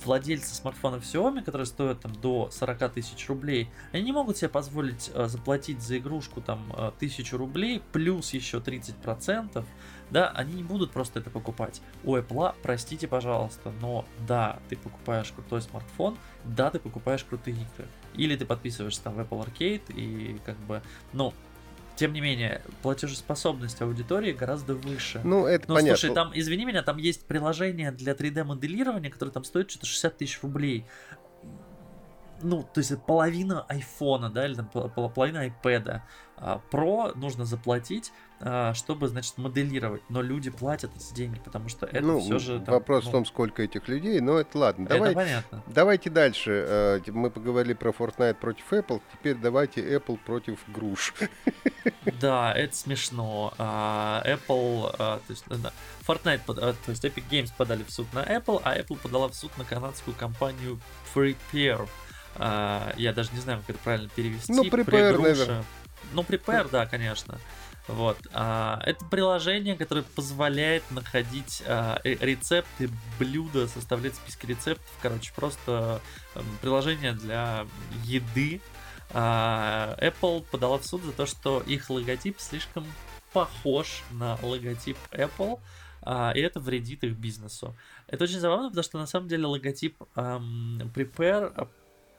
владельцы 0.04 0.54
смартфонов 0.54 1.04
Xiaomi, 1.04 1.44
которые 1.44 1.66
стоят 1.66 2.02
там 2.02 2.14
до 2.14 2.50
40 2.52 2.94
тысяч 2.94 3.28
рублей, 3.28 3.70
они 3.92 4.04
не 4.04 4.12
могут 4.12 4.38
себе 4.38 4.50
позволить 4.50 5.12
а, 5.14 5.28
заплатить 5.28 5.82
за 5.82 5.98
игрушку 5.98 6.42
там 6.42 6.62
а, 6.74 6.92
тысячу 6.92 7.38
рублей 7.38 7.82
плюс 7.92 8.34
еще 8.34 8.58
30%, 8.58 9.66
да, 10.12 10.30
они 10.30 10.56
не 10.56 10.64
будут 10.64 10.92
просто 10.92 11.20
это 11.20 11.30
покупать. 11.30 11.82
У 12.04 12.16
Apple, 12.16 12.54
простите, 12.62 13.08
пожалуйста, 13.08 13.72
но 13.82 14.06
да, 14.28 14.60
ты 14.70 14.76
покупаешь 14.76 15.32
крутой 15.32 15.62
смартфон, 15.62 16.18
да, 16.44 16.70
ты 16.70 16.80
покупаешь 16.80 17.24
крутые 17.24 17.56
игры. 17.56 17.88
Или 18.14 18.36
ты 18.36 18.46
подписываешься 18.46 19.04
там 19.04 19.16
в 19.16 19.20
Apple 19.20 19.46
Arcade 19.46 19.94
и 19.94 20.40
как 20.46 20.58
бы, 20.60 20.82
ну, 21.14 21.34
тем 21.96 22.14
не 22.14 22.22
менее, 22.22 22.62
платежеспособность 22.82 23.82
аудитории 23.82 24.34
гораздо 24.34 24.76
выше. 24.76 25.22
Ну, 25.24 25.46
это 25.46 25.66
ну, 25.70 25.76
понятно. 25.76 25.98
слушай, 25.98 26.14
там, 26.14 26.32
извини 26.34 26.66
меня, 26.66 26.84
там 26.84 26.98
есть 26.98 27.26
приложение 27.26 27.92
для 27.92 28.14
3D-моделирования, 28.14 29.10
которое 29.10 29.32
там 29.32 29.44
стоит 29.44 29.70
что-то 29.72 29.86
60 29.86 30.18
тысяч 30.18 30.40
рублей. 30.42 30.86
Ну, 32.42 32.64
то 32.64 32.80
есть 32.80 32.92
это 32.92 33.02
половина 33.02 33.66
айфона, 33.68 34.30
да, 34.30 34.46
или 34.46 34.56
там 34.56 34.68
половина 34.70 35.42
айпэда. 35.42 36.04
А, 36.38 36.60
Про 36.70 37.14
нужно 37.16 37.46
заплатить, 37.46 38.12
а, 38.42 38.74
чтобы, 38.74 39.08
значит, 39.08 39.38
моделировать. 39.38 40.02
Но 40.10 40.22
люди 40.22 40.50
платят 40.50 40.92
эти 40.96 41.14
деньги, 41.14 41.40
потому 41.40 41.70
что 41.70 41.86
это 41.86 42.02
ну, 42.02 42.20
все 42.20 42.40
же... 42.40 42.60
Там, 42.60 42.74
вопрос 42.74 43.06
ну... 43.06 43.10
в 43.10 43.12
том, 43.14 43.26
сколько 43.26 43.64
этих 43.64 43.88
людей, 43.88 44.20
но 44.20 44.38
это 44.38 44.58
ладно. 44.58 44.86
Давай, 44.86 45.12
это 45.12 45.20
понятно. 45.20 45.64
Давайте 45.68 46.10
дальше. 46.10 46.66
Э, 46.68 47.00
мы 47.08 47.30
поговорили 47.30 47.74
про 47.74 47.92
Fortnite 47.92 48.36
против 48.36 48.72
Apple, 48.74 49.02
теперь 49.14 49.36
давайте 49.36 49.82
Apple 49.82 50.18
против 50.18 50.60
груш. 50.68 51.14
Да, 52.22 52.54
это 52.54 52.76
смешно. 52.76 53.54
А, 53.58 54.24
Apple, 54.26 54.96
то 54.98 55.22
есть, 55.28 55.44
Fortnite, 56.08 56.40
то 56.46 56.76
есть 56.88 57.04
Epic 57.04 57.24
Games 57.30 57.52
подали 57.56 57.84
в 57.84 57.92
суд 57.92 58.08
на 58.14 58.24
Apple, 58.24 58.62
а 58.64 58.78
Apple 58.78 58.98
подала 58.98 59.28
в 59.28 59.36
суд 59.36 59.56
на 59.58 59.66
канадскую 59.66 60.16
компанию 60.16 60.80
Prepare. 61.14 61.88
Я 62.38 63.14
даже 63.16 63.32
не 63.34 63.40
знаю, 63.40 63.60
как 63.62 63.72
это 63.72 63.80
правильно 63.84 64.10
перевести. 64.16 64.54
Ну, 64.54 64.64
Prepare, 64.64 65.18
наверное. 65.18 65.64
Ну, 66.14 66.22
Prepare, 66.22 66.70
да, 66.70 66.86
конечно. 66.86 67.40
Вот. 67.88 68.18
А, 68.34 68.82
это 68.84 69.06
приложение, 69.06 69.76
которое 69.76 70.02
позволяет 70.02 70.84
находить 70.90 71.62
а, 71.68 72.00
рецепты, 72.04 72.90
блюда, 73.20 73.68
составлять 73.68 74.16
списки 74.16 74.48
рецептов. 74.48 74.92
Короче, 75.02 75.32
просто 75.36 76.02
а, 76.34 76.44
приложение 76.62 77.14
для 77.14 77.68
еды. 78.04 78.62
А, 79.14 79.96
Apple 80.00 80.46
подала 80.50 80.80
в 80.80 80.86
суд 80.86 81.04
за 81.04 81.12
то, 81.12 81.26
что 81.26 81.62
их 81.62 81.90
логотип 81.90 82.40
слишком 82.40 82.86
похож 83.34 84.04
на 84.12 84.38
логотип 84.42 84.98
Apple. 85.12 85.60
А, 86.02 86.32
и 86.36 86.40
это 86.40 86.60
вредит 86.60 87.04
их 87.04 87.16
бизнесу. 87.16 87.76
Это 88.08 88.24
очень 88.24 88.40
забавно, 88.40 88.70
потому 88.70 88.84
что 88.84 88.98
на 88.98 89.08
самом 89.08 89.28
деле 89.28 89.46
логотип 89.46 90.02
эм, 90.16 90.92
Prepare 90.94 91.68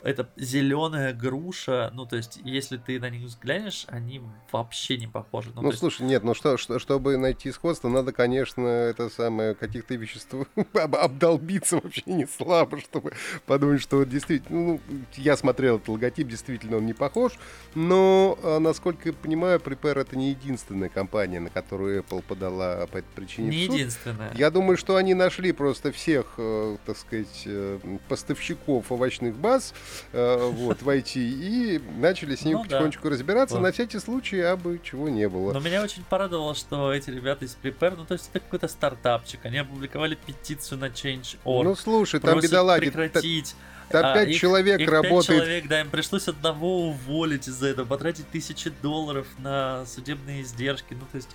это 0.03 0.29
зеленая 0.35 1.13
груша, 1.13 1.91
ну, 1.93 2.05
то 2.05 2.15
есть, 2.15 2.39
если 2.43 2.77
ты 2.77 2.99
на 2.99 3.09
них 3.09 3.23
взглянешь, 3.23 3.85
они 3.87 4.21
вообще 4.51 4.97
не 4.97 5.07
похожи. 5.07 5.51
Ну, 5.55 5.61
ну 5.61 5.71
слушай, 5.71 6.03
нет, 6.03 6.23
ну 6.23 6.33
что, 6.33 6.57
что, 6.57 6.79
чтобы 6.79 7.17
найти 7.17 7.51
сходство, 7.51 7.89
надо, 7.89 8.11
конечно, 8.11 8.61
это 8.61 9.09
самое, 9.09 9.55
каких-то 9.55 9.95
веществ 9.95 10.35
обдолбиться 10.73 11.77
вообще 11.77 12.03
не 12.05 12.25
слабо, 12.27 12.79
чтобы 12.79 13.13
подумать, 13.45 13.81
что 13.81 14.03
действительно, 14.03 14.59
ну, 14.59 14.81
я 15.15 15.35
смотрел 15.35 15.77
этот 15.77 15.89
логотип, 15.89 16.27
действительно 16.27 16.77
он 16.77 16.85
не 16.85 16.93
похож, 16.93 17.33
но, 17.73 18.37
а, 18.43 18.59
насколько 18.59 19.09
я 19.09 19.13
понимаю, 19.13 19.59
Prepare 19.59 20.01
это 20.01 20.15
не 20.15 20.29
единственная 20.29 20.89
компания, 20.89 21.39
на 21.39 21.49
которую 21.49 22.03
Apple 22.03 22.21
подала 22.21 22.85
по 22.87 22.97
этой 22.97 23.09
причине 23.15 23.49
Не 23.49 23.63
единственная. 23.63 24.31
Я 24.35 24.51
думаю, 24.51 24.77
что 24.77 24.95
они 24.95 25.13
нашли 25.13 25.51
просто 25.51 25.91
всех, 25.91 26.35
э, 26.37 26.77
так 26.85 26.97
сказать, 26.97 27.43
э, 27.45 27.79
поставщиков 28.07 28.91
овощных 28.91 29.35
баз, 29.35 29.73
вот, 30.13 30.81
войти 30.81 31.29
и 31.29 31.81
начали 31.97 32.35
с 32.35 32.43
ним 32.43 32.57
ну, 32.57 32.63
потихонечку 32.63 33.03
да. 33.03 33.09
разбираться 33.11 33.55
вот. 33.55 33.61
на 33.61 33.71
всякий 33.71 33.99
случай, 33.99 34.41
абы 34.41 34.79
чего 34.83 35.09
не 35.09 35.27
было. 35.27 35.53
Но 35.53 35.59
меня 35.59 35.83
очень 35.83 36.03
порадовало, 36.03 36.55
что 36.55 36.93
эти 36.93 37.09
ребята 37.09 37.45
из 37.45 37.57
Prepear, 37.61 37.95
ну 37.97 38.05
то 38.05 38.13
есть 38.13 38.29
это 38.29 38.39
какой-то 38.39 38.67
стартапчик, 38.67 39.45
они 39.45 39.57
опубликовали 39.57 40.15
петицию 40.15 40.79
на 40.79 40.85
Change.org. 40.85 41.65
Ну 41.65 41.75
слушай, 41.75 42.19
там 42.19 42.39
бедолаги... 42.39 42.89
прекратить 42.89 43.55
там 43.89 44.05
а, 44.05 44.13
пять 44.13 44.35
человек 44.35 44.81
их 44.81 44.89
работает. 44.89 45.27
Пять 45.27 45.37
человек, 45.37 45.67
да, 45.67 45.81
им 45.81 45.89
пришлось 45.89 46.27
одного 46.27 46.89
уволить 46.89 47.47
из-за 47.47 47.67
этого, 47.67 47.85
потратить 47.85 48.29
тысячи 48.29 48.69
долларов 48.81 49.27
на 49.37 49.85
судебные 49.85 50.41
издержки. 50.41 50.93
Ну, 50.93 51.05
то 51.09 51.15
есть, 51.15 51.29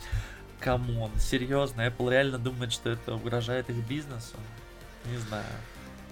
come 0.60 0.89
on, 0.89 1.10
серьезно, 1.18 1.86
Apple 1.86 2.10
реально 2.10 2.38
думает, 2.38 2.72
что 2.72 2.90
это 2.90 3.14
угрожает 3.14 3.70
их 3.70 3.76
бизнесу? 3.76 4.36
Не 5.06 5.16
знаю. 5.16 5.46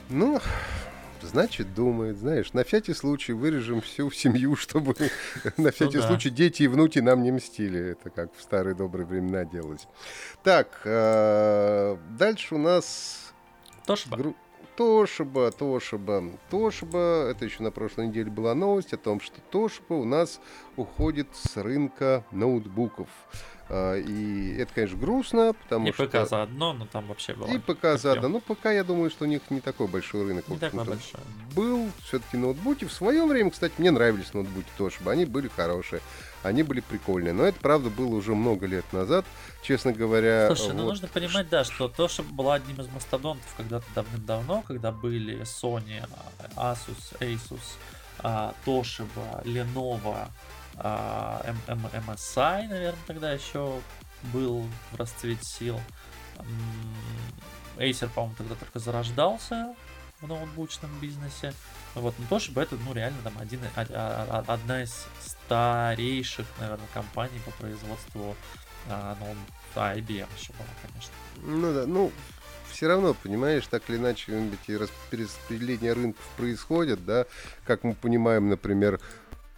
Ну, 0.09 0.41
значит, 1.23 1.75
думает, 1.75 2.17
знаешь, 2.17 2.53
на 2.53 2.65
всякий 2.65 2.95
случай 2.95 3.33
вырежем 3.33 3.81
всю 3.81 4.11
семью, 4.11 4.57
чтобы 4.57 4.95
на 5.45 5.53
ну 5.57 5.71
всякий 5.71 6.01
случай 6.01 6.31
дети 6.31 6.65
и 6.65 6.69
внуки 6.69 6.99
нам 6.99 7.23
не 7.23 7.33
мстили. 7.33 7.93
Это 7.93 8.11
как 8.11 8.35
в 8.35 8.43
старые 8.43 8.75
добрые 8.75 9.07
времена 9.07 9.45
делалось. 9.45 9.87
Так, 10.43 10.81
э, 10.85 11.97
дальше 12.19 12.55
у 12.55 12.59
нас... 12.59 13.33
Тошиба. 13.87 14.35
Тошиба, 14.77 15.51
Тошиба, 15.51 16.25
Тошиба. 16.49 17.29
Это 17.31 17.45
еще 17.45 17.63
на 17.63 17.71
прошлой 17.71 18.09
неделе 18.09 18.31
была 18.31 18.55
новость 18.55 18.93
о 18.95 18.97
том, 18.97 19.21
что 19.21 19.41
Тошиба 19.51 19.95
у 19.95 20.05
нас 20.05 20.41
уходит 20.77 21.29
с 21.35 21.57
рынка 21.57 22.25
ноутбуков. 22.31 23.09
А, 23.73 23.97
и 23.97 24.57
это, 24.57 24.75
конечно, 24.75 24.99
грустно, 24.99 25.53
потому 25.63 25.89
и 25.89 25.93
что... 25.93 26.05
И 26.05 26.07
ПК 26.09 26.29
заодно, 26.29 26.73
но 26.73 26.87
там 26.87 27.07
вообще 27.07 27.35
было... 27.35 27.47
И 27.47 27.59
ПК 27.59 27.97
заодно. 27.97 28.29
Ну, 28.29 28.41
пока 28.41 28.73
я 28.73 28.83
думаю, 28.83 29.11
что 29.11 29.25
у 29.25 29.29
них 29.29 29.43
не 29.49 29.61
такой 29.61 29.87
большой 29.87 30.27
рынок. 30.27 30.49
Не 30.49 30.59
такой 30.59 30.85
большой. 30.85 31.21
Был 31.55 31.89
все-таки 32.03 32.37
ноутбуки. 32.37 32.85
В 32.85 32.93
свое 32.93 33.25
время, 33.25 33.53
кстати, 33.53 33.75
мне 33.79 33.93
нравились 33.93 34.35
ноутбуки 34.35 34.69
тоже, 34.77 34.97
они 35.07 35.25
были 35.25 35.47
хорошие. 35.47 36.03
Они 36.43 36.63
были 36.63 36.81
прикольные. 36.81 37.33
Но 37.33 37.45
это, 37.45 37.61
правда, 37.61 37.91
было 37.91 38.15
уже 38.15 38.35
много 38.35 38.67
лет 38.67 38.91
назад, 38.93 39.25
честно 39.63 39.93
говоря. 39.93 40.47
Слушай, 40.49 40.69
ну 40.69 40.75
вот... 40.75 40.83
ну 40.83 40.89
нужно 40.89 41.09
понимать, 41.09 41.49
да, 41.49 41.65
что 41.65 41.87
то, 41.87 42.09
что 42.09 42.25
была 42.25 42.55
одним 42.55 42.81
из 42.81 42.89
мастодонтов 42.89 43.55
когда-то 43.57 43.87
давным-давно, 43.95 44.63
когда 44.67 44.91
были 44.91 45.43
Sony, 45.43 46.03
Asus, 46.57 47.17
Asus, 47.21 47.61
а, 48.19 48.55
Toshiba, 48.65 49.45
Lenovo, 49.45 50.15
а, 50.17 50.31
MSI, 50.83 52.69
наверное, 52.69 53.05
тогда 53.07 53.33
еще 53.33 53.81
был 54.33 54.67
в 54.93 54.97
расцвете 54.97 55.45
сил. 55.45 55.81
Acer, 57.77 58.09
по-моему, 58.15 58.35
тогда 58.37 58.55
только 58.55 58.79
зарождался 58.79 59.75
в 60.21 60.29
ноутбучном 60.29 60.91
бизнесе. 61.01 61.55
Вот, 61.95 62.15
но 62.19 62.27
бы 62.53 62.61
это, 62.61 62.77
ну, 62.77 62.93
реально 62.93 63.19
там 63.25 63.33
один, 63.39 63.61
а, 63.75 63.85
а, 63.89 64.45
одна 64.47 64.83
из 64.83 65.07
старейших, 65.21 66.47
наверное, 66.61 66.87
компаний 66.93 67.41
по 67.45 67.51
производству 67.53 68.37
а, 68.89 69.17
IBM 69.75 70.29
еще 70.39 70.53
была, 70.53 70.69
конечно. 70.83 71.13
Ну 71.43 71.73
да, 71.73 71.87
ну, 71.87 72.13
все 72.71 72.87
равно, 72.87 73.15
понимаешь, 73.15 73.67
так 73.67 73.83
или 73.89 73.97
иначе, 73.97 74.51
эти 74.63 74.73
распределения 74.73 75.93
рынков 75.93 76.25
происходят, 76.37 77.05
да, 77.05 77.27
как 77.65 77.83
мы 77.83 77.95
понимаем, 77.95 78.49
например, 78.49 79.01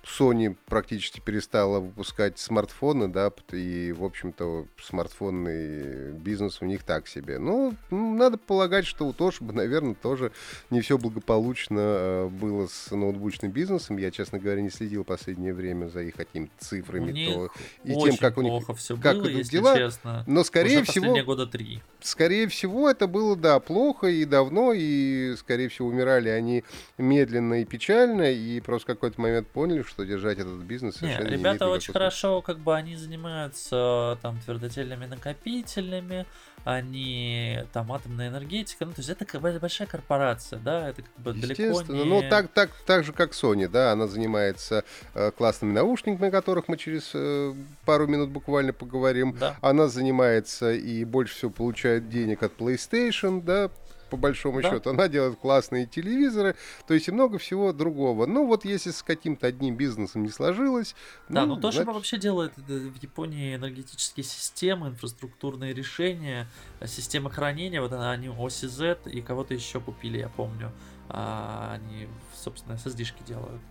Sony 0.05 0.57
практически 0.67 1.21
перестала 1.21 1.79
выпускать 1.79 2.39
смартфоны, 2.39 3.09
да, 3.09 3.33
и, 3.53 3.93
в 3.93 4.05
общем-то, 4.05 4.67
смартфонный 4.83 6.13
бизнес 6.13 6.61
у 6.61 6.65
них 6.65 6.83
так 6.83 7.07
себе. 7.07 7.39
Ну, 7.39 7.75
надо 7.91 8.37
полагать, 8.37 8.85
что 8.85 9.07
у 9.07 9.13
Toshiba, 9.13 9.53
наверное, 9.53 9.95
тоже 9.95 10.33
не 10.71 10.81
все 10.81 10.99
благополучно 10.99 11.79
э, 11.79 12.29
было 12.29 12.67
с 12.67 12.91
ноутбучным 12.91 13.53
бизнесом. 13.53 13.97
Я, 13.97 14.11
честно 14.11 14.39
говоря, 14.39 14.61
не 14.61 14.71
следил 14.71 15.05
последнее 15.05 15.55
время 15.55 15.87
за 15.87 16.03
их 16.03 16.15
какими-то 16.15 16.53
цифрами 16.59 17.27
то, 17.27 17.51
и 17.85 17.95
тем, 17.95 18.17
как 18.17 18.39
у 18.39 18.43
них 18.43 18.65
все 18.77 18.97
как 18.97 19.19
было, 19.19 19.31
идут 19.31 19.49
дела. 19.49 19.77
Честно, 19.77 20.25
Но, 20.27 20.43
скорее 20.43 20.83
всего, 20.83 21.23
года 21.23 21.47
три. 21.47 21.81
скорее 22.01 22.49
всего, 22.49 22.91
это 22.91 23.07
было, 23.07 23.37
да, 23.37 23.61
плохо 23.61 24.09
и 24.09 24.25
давно, 24.25 24.73
и, 24.75 25.37
скорее 25.37 25.69
всего, 25.69 25.89
умирали 25.89 26.29
они 26.29 26.65
медленно 26.99 27.63
и 27.63 27.65
печально, 27.65 28.33
и 28.33 28.61
просто 28.61 28.85
в 28.93 28.95
какой-то 28.95 29.21
момент 29.21 29.47
поняли, 29.49 29.83
что 29.93 30.05
держать 30.05 30.39
этот 30.39 30.61
бизнес 30.61 30.97
совершенно 30.97 31.29
не, 31.29 31.37
ребята 31.37 31.69
очень 31.69 31.87
смысла. 31.87 32.01
хорошо, 32.01 32.41
как 32.41 32.59
бы 32.59 32.75
они 32.75 32.97
занимаются 32.97 34.19
там 34.23 34.41
твердотельными 34.41 35.05
накопителями, 35.05 36.25
они 36.65 37.59
там 37.73 37.93
атомная 37.93 38.29
энергетика, 38.29 38.87
ну 38.87 38.93
то 38.93 39.01
есть 39.01 39.11
это 39.11 39.25
как 39.25 39.43
бы 39.43 39.53
большая 39.61 39.87
корпорация, 39.87 40.59
да, 40.61 40.89
это 40.89 41.03
как 41.03 41.19
бы 41.19 41.33
далеко 41.35 41.83
не... 41.93 42.05
ну 42.05 42.23
так, 42.31 42.49
так, 42.49 42.71
так 42.87 43.05
же 43.05 43.13
как 43.13 43.33
Sony, 43.33 43.69
да, 43.69 43.93
она 43.93 44.07
занимается 44.07 44.85
э, 45.15 45.31
классными 45.33 45.73
наушниками, 45.73 46.29
о 46.29 46.31
которых 46.31 46.69
мы 46.69 46.79
через 46.79 47.11
э, 47.15 47.55
пару 47.85 48.07
минут 48.07 48.31
буквально 48.31 48.73
поговорим, 48.73 49.37
да. 49.39 49.57
она 49.61 49.89
занимается 49.89 50.73
и 50.73 51.05
больше 51.05 51.35
всего 51.35 51.51
получает 51.51 52.09
денег 52.09 52.43
от 52.43 52.57
PlayStation, 52.57 53.43
да, 53.43 53.71
по 54.13 54.19
большому 54.19 54.61
да. 54.61 54.71
счету. 54.71 54.91
Она 54.91 55.09
делает 55.09 55.39
классные 55.39 55.87
телевизоры, 55.87 56.55
то 56.87 56.93
есть 56.93 57.09
и 57.09 57.13
много 57.13 57.39
всего 57.39 57.73
другого. 57.73 58.27
Ну 58.27 58.47
вот 58.47 58.67
если 58.67 58.91
с 58.91 59.03
каким-то 59.03 59.47
одним 59.47 59.75
бизнесом 59.75 60.23
не 60.23 60.29
сложилось... 60.29 60.95
Да, 61.31 61.47
ну, 61.47 61.55
но 61.55 61.61
то, 61.63 61.71
значит... 61.71 61.83
что 61.83 61.93
вообще 61.95 62.19
делает 62.19 62.53
в 62.59 63.03
Японии 63.03 63.57
энергетические 63.57 64.25
системы, 64.25 64.89
инфраструктурные 64.89 65.73
решения, 65.73 66.47
системы 66.85 67.31
хранения, 67.31 67.81
вот 67.81 67.95
они 67.95 68.29
оси 68.29 68.67
Z 68.67 68.99
и 69.07 69.23
кого-то 69.23 69.55
еще 69.55 69.81
купили, 69.81 70.19
я 70.19 70.29
помню. 70.29 70.71
А, 71.09 71.73
они, 71.73 72.07
собственно, 72.37 72.75
SSD-шки 72.75 73.27
делают. 73.27 73.63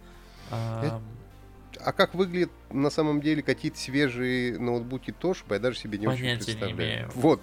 А, 0.49 0.99
а 1.79 1.93
как 1.93 2.15
выглядит 2.15 2.51
на 2.73 2.89
самом 2.89 3.21
деле 3.21 3.41
какие-то 3.41 3.77
свежие 3.77 4.57
ноутбуки 4.59 5.13
Toshiba, 5.19 5.53
я 5.53 5.59
даже 5.59 5.77
себе 5.77 5.97
не 5.97 6.05
Понятия 6.05 6.33
очень 6.33 6.35
представляю. 6.37 6.75
Не 6.75 6.83
имею. 6.83 7.11
Вот. 7.15 7.41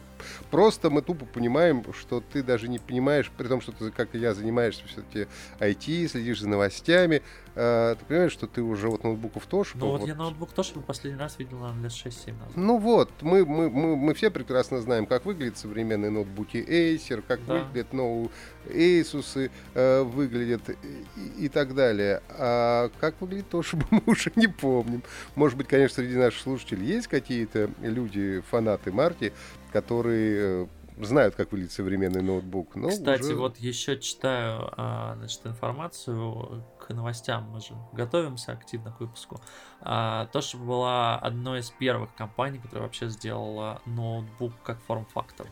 Просто 0.51 0.91
мы 0.91 1.03
тупо 1.03 1.27
понимаем, 1.27 1.85
что 1.93 2.21
ты 2.21 2.43
даже 2.43 2.69
не 2.69 2.79
понимаешь, 2.79 3.31
при 3.37 3.47
том, 3.47 3.61
что 3.61 3.73
ты, 3.73 3.91
как 3.91 4.15
и 4.15 4.19
я, 4.19 4.35
занимаешься 4.35 4.83
все-таки 4.87 5.27
IT, 5.61 6.09
следишь 6.09 6.41
за 6.41 6.49
новостями, 6.49 7.23
э, 7.55 7.97
ты 7.99 8.05
понимаешь, 8.05 8.33
что 8.33 8.47
ты 8.47 8.63
уже 8.63 8.89
вот 8.89 9.05
ноутбуков 9.05 9.47
Toshiba... 9.49 9.79
Ну 9.79 9.87
вот, 9.89 10.01
вот 10.01 10.09
я 10.09 10.15
ноутбук 10.15 10.51
Toshiba 10.51 10.83
последний 10.83 11.19
раз 11.19 11.39
видел, 11.39 11.59
наверное, 11.59 11.85
лет 11.85 11.93
6-7 11.93 12.33
назад. 12.33 12.57
Ну 12.57 12.79
вот, 12.79 13.11
мы, 13.21 13.45
мы, 13.45 13.71
мы, 13.71 13.97
мы 13.97 14.15
все 14.15 14.31
прекрасно 14.31 14.81
знаем, 14.81 15.07
как 15.07 15.25
выглядят 15.25 15.59
современные 15.59 16.11
ноутбуки 16.11 16.57
Acer, 16.57 17.23
как 17.27 17.45
да. 17.47 17.65
выглядят 17.65 17.93
новые 17.93 18.31
Asus, 18.67 19.51
э, 19.75 20.03
выглядят 20.03 20.69
и, 20.71 21.45
и 21.45 21.49
так 21.49 21.75
далее. 21.75 22.23
А 22.31 22.91
как 23.01 23.21
выглядит 23.21 23.53
Toshiba, 23.53 23.87
мы 23.91 24.03
уже 24.07 24.33
не 24.37 24.47
помним. 24.47 25.03
Может 25.35 25.57
быть, 25.59 25.69
конечно, 25.69 26.03
среди 26.03 26.17
наших 26.17 26.41
слушателей 26.41 26.87
есть 26.87 27.07
какие-то 27.09 27.71
люди, 27.81 28.43
фанаты 28.49 28.93
марки, 28.93 29.33
которые 29.73 30.65
э, 30.65 30.67
знают, 31.05 31.35
как 31.35 31.53
выглядит 31.53 31.73
современный 31.73 32.23
ноутбук. 32.23 32.75
Но 32.77 32.89
Кстати, 32.89 33.23
уже... 33.23 33.37
вот 33.37 33.57
еще 33.59 33.99
читаю 33.99 34.73
а, 34.77 35.15
значит, 35.17 35.47
информацию 35.47 36.65
к 36.79 36.93
новостям, 36.93 37.51
мы 37.51 37.61
же 37.61 37.75
готовимся 37.93 38.53
активно 38.53 38.93
к 38.93 39.01
выпуску. 39.01 39.41
А, 39.81 40.27
то, 40.27 40.41
что 40.41 40.59
была 40.59 41.17
одной 41.17 41.61
из 41.61 41.71
первых 41.71 42.15
компаний, 42.15 42.59
которая 42.59 42.85
вообще 42.85 43.09
сделала 43.09 43.81
ноутбук 43.87 44.53
как 44.65 44.81
форм-фактор. 44.83 45.47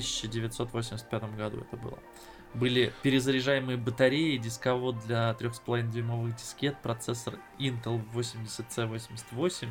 В 0.00 0.24
1985 0.24 1.36
году 1.36 1.58
это 1.60 1.76
было. 1.76 1.98
Были 2.54 2.92
перезаряжаемые 3.02 3.76
батареи, 3.76 4.36
дисковод 4.36 5.00
для 5.06 5.36
3,5 5.38 5.90
дюймовых 5.90 6.36
дискет, 6.36 6.76
процессор 6.82 7.34
Intel 7.58 8.00
80C88 8.14 9.68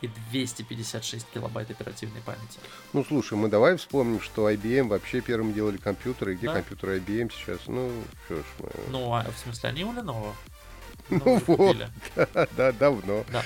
и 0.00 0.10
256 0.30 1.26
килобайт 1.32 1.70
оперативной 1.70 2.20
памяти. 2.22 2.58
Ну, 2.92 3.04
слушай, 3.04 3.34
мы 3.34 3.48
давай 3.48 3.76
вспомним, 3.76 4.20
что 4.20 4.50
IBM 4.50 4.88
вообще 4.88 5.20
первым 5.20 5.54
делали 5.54 5.76
компьютеры. 5.76 6.34
Где 6.34 6.48
да. 6.48 6.54
компьютеры 6.54 6.98
IBM 6.98 7.30
сейчас? 7.32 7.60
Ну, 7.68 7.90
что 8.26 8.36
ж 8.36 8.44
мы... 8.58 8.70
Ну, 8.90 9.14
а, 9.14 9.24
в 9.30 9.38
смысле, 9.38 9.70
они 9.70 9.84
у 9.84 9.92
Lenovo. 9.92 10.32
Ну, 11.10 11.42
вот, 11.46 11.76
да, 12.14 12.46
да, 12.56 12.72
давно. 12.72 13.24
Да. 13.30 13.42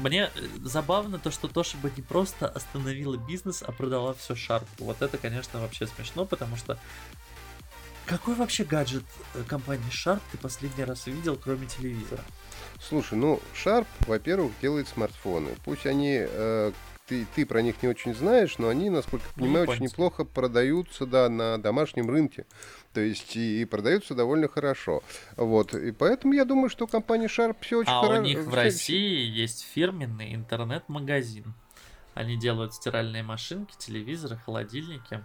Мне 0.00 0.30
э, 0.34 0.46
забавно 0.62 1.18
то, 1.18 1.30
что 1.30 1.48
Toshiba 1.48 1.90
не 1.96 2.02
просто 2.02 2.48
остановила 2.48 3.16
бизнес, 3.16 3.62
а 3.62 3.72
продала 3.72 4.14
все 4.14 4.34
Sharp. 4.34 4.66
Вот 4.78 5.00
это, 5.00 5.16
конечно, 5.18 5.60
вообще 5.60 5.86
смешно, 5.86 6.26
потому 6.26 6.56
что 6.56 6.78
какой 8.06 8.34
вообще 8.34 8.64
гаджет 8.64 9.04
э, 9.34 9.42
компании 9.46 9.90
Sharp 9.90 10.20
ты 10.32 10.38
последний 10.38 10.84
раз 10.84 11.06
видел, 11.06 11.36
кроме 11.36 11.66
телевизора? 11.66 12.22
Слушай, 12.80 13.14
ну, 13.14 13.40
Sharp, 13.54 13.86
во-первых, 14.00 14.52
делает 14.60 14.88
смартфоны. 14.88 15.50
Пусть 15.64 15.86
они, 15.86 16.18
э, 16.18 16.72
ты, 17.06 17.26
ты 17.34 17.44
про 17.44 17.62
них 17.62 17.82
не 17.82 17.88
очень 17.88 18.14
знаешь, 18.14 18.58
но 18.58 18.68
они, 18.68 18.90
насколько 18.90 19.26
я 19.26 19.32
понимаю, 19.34 19.66
ну, 19.66 19.72
очень 19.72 19.84
неплохо 19.84 20.24
продаются, 20.24 21.06
да, 21.06 21.28
на 21.28 21.58
домашнем 21.58 22.08
рынке. 22.08 22.46
То 22.92 23.00
есть 23.00 23.36
и, 23.36 23.62
и 23.62 23.64
продаются 23.64 24.14
довольно 24.14 24.48
хорошо. 24.48 25.02
Вот. 25.36 25.74
И 25.74 25.92
поэтому 25.92 26.32
я 26.32 26.44
думаю, 26.44 26.68
что 26.68 26.86
компания 26.86 27.26
Sharp 27.26 27.56
все 27.60 27.78
очень 27.80 27.90
а 27.90 28.02
хорошо. 28.02 28.20
У 28.20 28.24
них 28.24 28.38
в 28.40 28.54
России 28.54 29.24
есть 29.28 29.66
фирменный 29.72 30.34
интернет-магазин. 30.34 31.54
Они 32.14 32.38
делают 32.38 32.74
стиральные 32.74 33.22
машинки, 33.22 33.74
телевизоры, 33.78 34.36
холодильники. 34.36 35.24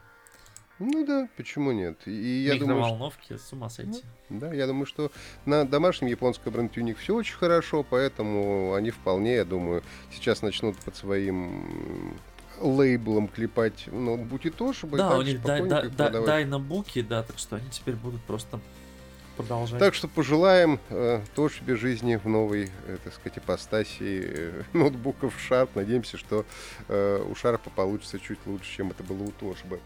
Ну 0.79 1.05
да, 1.05 1.27
почему 1.37 1.71
нет? 1.71 1.97
И 2.05 2.43
я 2.43 2.55
Микроволновки, 2.55 3.29
думаю, 3.29 3.39
что... 3.39 3.49
с 3.49 3.53
ума 3.53 3.69
сойти. 3.69 4.03
Ну, 4.29 4.39
да, 4.39 4.53
я 4.53 4.67
думаю, 4.67 4.85
что 4.85 5.11
на 5.45 5.65
домашнем 5.65 6.07
японском 6.07 6.53
бренде 6.53 6.81
у 6.81 6.83
них 6.83 6.99
все 6.99 7.15
очень 7.15 7.35
хорошо, 7.35 7.83
поэтому 7.83 8.73
они 8.75 8.91
вполне, 8.91 9.35
я 9.35 9.45
думаю, 9.45 9.83
сейчас 10.11 10.41
начнут 10.41 10.77
под 10.77 10.95
своим 10.95 12.15
лейблом 12.59 13.27
клепать 13.27 13.87
ноутбуки 13.87 14.49
то, 14.49 14.73
чтобы 14.73 14.97
да, 14.97 15.17
у 15.17 15.21
них 15.21 15.41
дай, 15.41 15.67
дай, 15.67 15.89
дайнобуки, 15.89 17.01
да, 17.01 17.23
так 17.23 17.37
что 17.37 17.55
они 17.55 17.69
теперь 17.69 17.95
будут 17.95 18.21
просто 18.21 18.59
Продолжай. 19.37 19.79
Так 19.79 19.93
что 19.93 20.07
пожелаем 20.07 20.79
э, 20.89 21.21
Тошибе 21.35 21.75
жизни 21.75 22.15
в 22.15 22.25
новой, 22.25 22.71
э, 22.87 22.97
так 23.03 23.13
сказать, 23.13 23.37
ипостаси 23.37 24.23
э, 24.25 24.63
ноутбуков 24.73 25.35
Sharp. 25.37 25.69
Надеемся, 25.75 26.17
что 26.17 26.43
э, 26.87 27.23
у 27.23 27.33
Sharp 27.33 27.61
получится 27.75 28.19
чуть 28.19 28.39
лучше, 28.47 28.77
чем 28.77 28.89
это 28.89 29.03
было 29.03 29.21
у 29.21 29.31
Тошибы. 29.31 29.79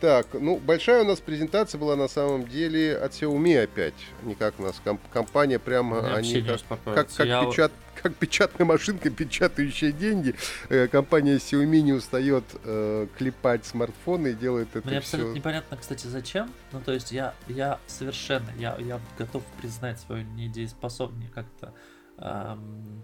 Так, 0.00 0.28
ну, 0.34 0.58
большая 0.58 1.02
у 1.02 1.06
нас 1.06 1.18
презентация 1.18 1.78
была 1.78 1.96
на 1.96 2.06
самом 2.06 2.46
деле 2.46 2.96
от 2.96 3.12
Xiaomi 3.12 3.64
опять. 3.64 3.94
Не 4.22 4.36
как 4.36 4.60
у 4.60 4.62
нас 4.62 4.80
комп- 4.84 5.00
компания 5.10 5.58
прямо, 5.58 6.14
они 6.14 6.40
как, 6.42 6.60
как, 6.84 7.08
как, 7.08 7.26
Я... 7.26 7.44
печат, 7.44 7.72
как 8.00 8.14
печатная 8.14 8.64
машинка, 8.64 9.10
печатающая 9.16 9.90
деньги. 9.90 10.36
Э, 10.68 10.86
компания 10.86 11.36
Xiaomi 11.36 11.80
не 11.80 11.92
устает 11.92 12.44
э, 12.62 13.08
клепать 13.18 13.66
смартфоны 13.66 14.28
и 14.28 14.34
делает 14.34 14.68
это 14.74 14.86
Мне 14.86 14.98
абсолютно 14.98 15.34
непонятно, 15.34 15.76
кстати, 15.76 16.06
зачем. 16.06 16.52
Ну, 16.70 16.80
то 16.80 16.92
есть 16.92 17.10
я, 17.10 17.34
я 17.48 17.80
совершенно, 17.88 18.50
я, 18.56 18.76
я 18.78 19.00
готов 19.18 19.42
признать 19.60 19.98
свою 19.98 20.24
недееспособность 20.24 21.32
как-то... 21.32 21.74
Эм... 22.18 23.02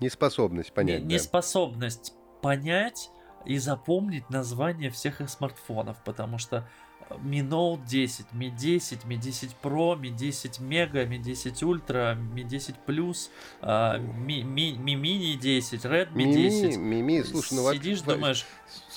Неспособность 0.00 0.72
понять. 0.72 1.02
Не, 1.02 1.08
да. 1.08 1.14
Неспособность 1.14 2.14
понять 2.40 3.10
и 3.44 3.58
запомнить 3.58 4.28
название 4.30 4.90
всех 4.90 5.20
их 5.20 5.30
смартфонов, 5.30 5.96
потому 6.04 6.38
что 6.38 6.66
э, 7.08 7.14
Mi 7.16 7.40
Note 7.42 7.84
10, 7.86 8.26
Mi 8.32 8.50
10, 8.50 9.04
Mi 9.04 9.16
10 9.16 9.56
Pro, 9.62 9.96
Mi 9.96 10.10
10 10.10 10.60
Mega, 10.60 11.04
Mi 11.06 11.18
10 11.18 11.62
Ultra, 11.62 12.14
Mi 12.14 12.44
10 12.44 12.76
Plus, 12.86 13.30
Mi, 13.62 14.42
Mi, 14.42 14.76
Mi 14.78 14.94
Mini 14.96 15.36
10, 15.36 15.84
Redmi 15.84 16.26
Mi, 16.26 16.34
10. 16.34 16.76
Mi, 16.76 17.02
Mi, 17.02 17.22
слушай, 17.24 17.54
ну 17.54 17.72
Сидишь, 17.72 18.02
думаешь, 18.02 18.46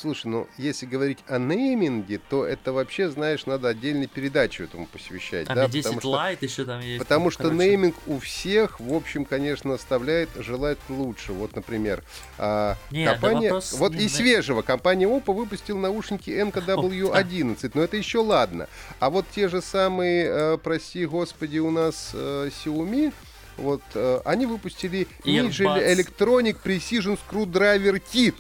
Слушай, 0.04 0.28
ну 0.28 0.50
если 0.58 0.86
говорить 0.86 1.20
о 1.30 1.40
нейминге, 1.40 2.20
то 2.30 2.46
это 2.46 2.74
вообще, 2.74 3.10
знаешь, 3.10 3.46
надо 3.46 3.70
отдельной 3.70 4.08
передачу 4.08 4.66
этому 4.66 4.86
посвящать. 4.86 5.48
Там 5.48 5.56
да? 5.56 5.70
10 5.70 5.96
потому 5.96 6.02
что, 6.02 6.46
еще 6.46 6.66
там 6.66 6.82
есть. 6.82 7.00
Потому 7.00 7.32
что 7.32 7.44
короче. 7.44 7.58
нейминг 7.58 7.96
у 8.08 8.20
всех, 8.20 8.82
в 8.82 8.94
общем, 8.94 9.24
конечно, 9.24 9.74
оставляет 9.74 10.28
желать 10.36 10.78
лучше. 10.90 11.32
Вот, 11.32 11.56
например, 11.56 12.04
а, 12.38 12.76
Нет, 12.92 13.14
компания... 13.14 13.52
Да 13.52 13.62
вот 13.78 13.94
не, 13.94 14.04
и 14.04 14.10
свежего. 14.10 14.62
Компания 14.62 15.06
Oppo 15.06 15.34
выпустила 15.34 15.80
наушники 15.80 16.32
NKW11, 16.32 17.72
но 17.74 17.84
это 17.84 17.96
еще 17.96 18.18
ладно. 18.18 18.68
А 19.00 19.10
вот 19.10 19.26
те 19.34 19.48
же 19.48 19.62
самые, 19.62 20.26
э, 20.28 20.58
прости 20.62 21.06
господи, 21.06 21.60
у 21.60 21.72
нас 21.72 22.12
э, 22.14 22.50
Xiaomi, 22.66 23.14
вот, 23.56 23.84
э, 23.94 24.20
они 24.26 24.48
выпустили 24.48 25.08
Nigel 25.24 25.82
Electronic 25.82 26.58
Precision 26.62 27.18
Screwdriver 27.18 28.04
Kit 28.14 28.36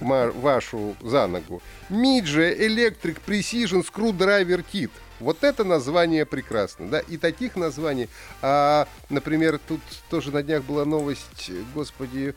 вашу 0.00 0.96
за 1.00 1.26
ногу. 1.26 1.62
Midge 1.90 2.58
Electric 2.58 3.18
Precision 3.26 3.84
Screwdriver 3.84 4.64
Kit. 4.72 4.90
Вот 5.20 5.42
это 5.42 5.64
название 5.64 6.24
прекрасно, 6.24 6.88
да, 6.88 7.00
и 7.00 7.16
таких 7.16 7.56
названий. 7.56 8.08
А, 8.40 8.86
например, 9.10 9.58
тут 9.66 9.80
тоже 10.10 10.30
на 10.30 10.42
днях 10.42 10.62
была 10.62 10.84
новость, 10.84 11.50
господи, 11.74 12.34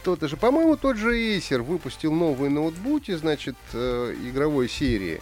кто-то 0.00 0.28
же, 0.28 0.36
по-моему, 0.38 0.76
тот 0.76 0.96
же 0.96 1.14
Acer 1.14 1.60
выпустил 1.60 2.12
новые 2.12 2.50
ноутбуки, 2.50 3.14
значит, 3.14 3.56
э, 3.74 4.14
игровой 4.24 4.68
серии. 4.68 5.20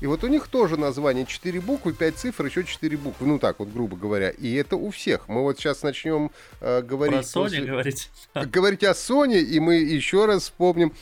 И 0.00 0.06
вот 0.06 0.24
у 0.24 0.26
них 0.26 0.48
тоже 0.48 0.76
название 0.76 1.24
4 1.26 1.60
буквы, 1.60 1.92
5 1.92 2.16
цифр, 2.16 2.46
еще 2.46 2.64
4 2.64 2.96
буквы. 2.96 3.26
Ну 3.26 3.38
так 3.38 3.58
вот, 3.58 3.68
грубо 3.68 3.96
говоря. 3.96 4.30
И 4.30 4.54
это 4.54 4.76
у 4.76 4.90
всех. 4.90 5.28
Мы 5.28 5.42
вот 5.42 5.58
сейчас 5.58 5.82
начнем 5.82 6.30
э, 6.60 6.82
говорить... 6.82 7.32
Про 7.32 7.40
Sony 7.40 7.44
после... 7.44 7.64
говорить. 7.64 8.10
Говорить 8.34 8.84
о 8.84 8.92
Sony, 8.92 9.40
и 9.40 9.58
мы 9.60 9.76
еще 9.76 10.26
раз 10.26 10.42
вспомним 10.44 10.92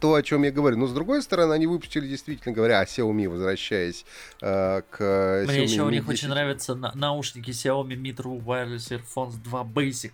то, 0.00 0.14
о 0.14 0.22
чем 0.22 0.44
я 0.44 0.50
говорю. 0.50 0.78
Но 0.78 0.86
с 0.86 0.92
другой 0.92 1.22
стороны, 1.22 1.52
они 1.52 1.66
выпустили, 1.66 2.08
действительно 2.08 2.54
говоря, 2.54 2.80
о 2.80 2.84
Xiaomi, 2.84 3.28
возвращаясь 3.28 4.06
э, 4.40 4.80
к 4.88 5.44
Мне 5.46 5.58
Xiaomi 5.58 5.62
еще 5.62 5.82
у 5.82 5.90
них 5.90 6.06
10. 6.06 6.08
очень 6.08 6.28
нравятся 6.28 6.74
на- 6.74 6.92
наушники 6.94 7.50
Xiaomi 7.50 7.94
Mi 7.94 8.14
True 8.16 8.42
Wireless 8.42 8.98
Earphones 8.98 9.36
2 9.42 9.62
Basic. 9.64 10.12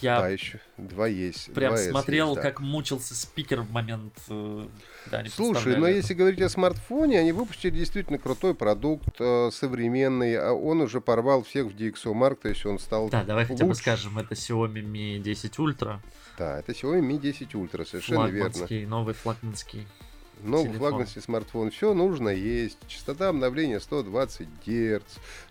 Я 0.00 0.20
да, 0.20 0.28
еще 0.28 0.60
два 0.76 1.06
есть. 1.06 1.52
Прям 1.52 1.74
два 1.74 1.82
смотрел, 1.82 2.28
есть, 2.28 2.36
да. 2.36 2.42
как 2.42 2.60
мучился 2.60 3.14
спикер 3.14 3.60
в 3.62 3.70
момент. 3.70 4.14
Э, 4.28 4.66
да, 5.10 5.24
Слушай, 5.30 5.76
но 5.76 5.86
если 5.88 6.14
говорить 6.14 6.40
о 6.40 6.48
смартфоне, 6.48 7.18
они 7.18 7.32
выпустили 7.32 7.70
действительно 7.70 8.18
крутой 8.18 8.54
продукт, 8.54 9.20
э, 9.20 9.50
современный. 9.52 10.36
А 10.36 10.52
он 10.52 10.80
уже 10.80 11.00
порвал 11.00 11.42
всех 11.42 11.66
в 11.66 11.76
DxOMark, 11.76 12.36
то 12.42 12.48
есть 12.48 12.64
он 12.66 12.78
стал. 12.78 13.08
Да, 13.08 13.24
давай 13.24 13.44
лучше. 13.44 13.54
хотя 13.54 13.66
бы 13.66 13.74
скажем, 13.74 14.18
это 14.18 14.34
Xiaomi 14.34 14.82
Mi 14.82 15.18
10 15.18 15.56
Ultra. 15.56 15.98
Да, 16.38 16.58
это 16.60 16.72
Xiaomi 16.72 17.00
Mi 17.00 17.18
10 17.18 17.54
Ultra, 17.54 17.84
совершенно 17.84 18.28
флагманский, 18.28 18.78
верно. 18.80 18.96
Новый 18.96 19.14
флагманский. 19.14 19.86
Новый 20.42 20.72
флагманский 20.72 21.22
смартфон. 21.22 21.70
Все 21.70 21.94
нужно 21.94 22.28
есть. 22.28 22.78
Частота 22.86 23.28
обновления 23.28 23.80
120 23.80 24.48
Гц. 24.66 25.02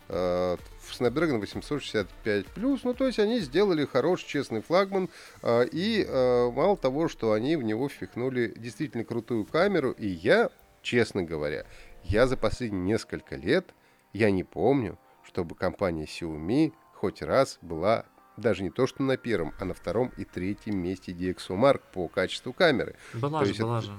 Э, 0.10 0.58
Snapdragon 0.92 1.40
865 1.40 2.48
плюс, 2.48 2.84
ну 2.84 2.94
то 2.94 3.08
есть 3.08 3.20
они 3.20 3.40
сделали 3.40 3.86
хороший, 3.86 4.28
честный 4.28 4.62
флагман, 4.62 5.10
э, 5.42 5.68
и 5.72 6.06
э, 6.08 6.52
мало 6.52 6.78
того, 6.78 7.10
что 7.10 7.34
они 7.34 7.58
в 7.58 7.64
него 7.64 7.90
впихнули 7.90 8.54
действительно 8.56 9.04
крутую 9.04 9.46
камеру, 9.46 9.92
и 9.92 10.08
я, 10.08 10.50
честно 10.82 11.24
говоря, 11.24 11.66
я 12.04 12.26
за 12.26 12.38
последние 12.38 12.84
несколько 12.84 13.36
лет, 13.36 13.74
я 14.14 14.32
не 14.32 14.46
помню, 14.46 14.98
чтобы 15.24 15.56
компания 15.56 16.06
Xiaomi 16.06 16.72
хоть 16.94 17.22
раз 17.22 17.60
была 17.62 18.06
даже 18.38 18.64
не 18.64 18.70
то, 18.70 18.88
что 18.88 19.04
на 19.04 19.18
первом, 19.18 19.54
а 19.60 19.66
на 19.66 19.74
втором 19.74 20.12
и 20.18 20.24
третьем 20.24 20.78
месте 20.78 21.12
DxOMark 21.12 21.82
по 21.94 22.08
качеству 22.08 22.54
камеры. 22.54 22.96
Была 23.14 23.40
то 23.40 23.46
же, 23.46 23.54
была 23.62 23.80
это, 23.80 23.88
же. 23.88 23.94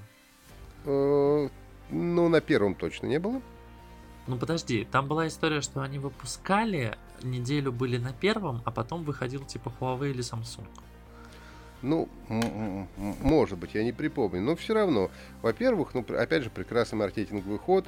Э, 0.85 1.49
ну, 1.91 2.29
на 2.29 2.41
первом 2.41 2.75
точно 2.75 3.07
не 3.07 3.19
было. 3.19 3.41
Ну 4.27 4.37
подожди, 4.37 4.85
там 4.85 5.09
была 5.09 5.27
история, 5.27 5.63
что 5.63 5.81
они 5.81 5.99
выпускали, 5.99 6.97
неделю 7.23 7.73
были 7.73 7.97
на 7.97 8.13
первом, 8.13 8.61
а 8.67 8.71
потом 8.71 9.05
выходил 9.05 9.45
типа 9.45 9.73
Huawei 9.81 10.11
или 10.11 10.21
Samsung. 10.21 10.67
Ну, 11.81 12.09
может 13.23 13.59
быть, 13.59 13.75
я 13.75 13.85
не 13.85 13.93
припомню. 13.93 14.41
Но 14.41 14.57
все 14.57 14.75
равно, 14.75 15.11
во-первых, 15.43 15.95
ну, 15.95 16.05
опять 16.17 16.43
же, 16.43 16.51
прекрасный 16.51 16.97
маркетинговый 16.97 17.59
ход. 17.59 17.87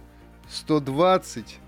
120, 0.48 1.58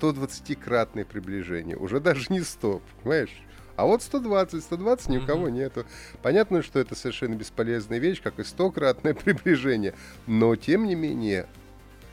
120-кратное 0.00 1.04
приближение. 1.04 1.76
Уже 1.76 2.00
даже 2.00 2.32
не 2.32 2.40
100, 2.40 2.80
понимаешь? 3.02 3.42
А 3.76 3.86
вот 3.86 4.02
120, 4.02 4.62
120 4.62 5.08
ни 5.08 5.18
у 5.18 5.26
кого 5.26 5.48
нету. 5.48 5.84
Понятно, 6.22 6.62
что 6.62 6.78
это 6.78 6.94
совершенно 6.94 7.34
бесполезная 7.34 7.98
вещь, 7.98 8.22
как 8.22 8.38
и 8.38 8.42
100-кратное 8.42 9.14
приближение. 9.24 9.94
Но, 10.26 10.56
тем 10.56 10.86
не 10.86 10.94
менее, 10.94 11.46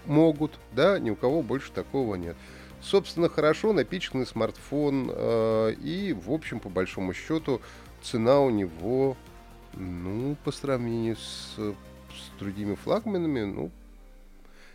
могут, 0.06 0.60
да, 0.74 1.00
ни 1.00 1.10
у 1.10 1.16
кого 1.16 1.42
больше 1.42 1.72
такого 1.72 2.16
нет. 2.16 2.36
Собственно, 2.82 3.28
хорошо 3.28 3.74
напичканный 3.74 4.26
смартфон, 4.26 5.12
э, 5.14 5.74
и, 5.82 6.14
в 6.14 6.32
общем, 6.32 6.60
по 6.62 6.70
большому 6.70 7.14
счету, 7.14 7.62
цена 8.02 8.40
у 8.40 8.50
него, 8.50 9.18
ну, 9.74 10.38
по 10.46 10.52
сравнению 10.52 11.18
с, 11.18 11.56
с 11.58 12.40
другими 12.40 12.76
флагманами, 12.76 13.42
ну, 13.42 13.72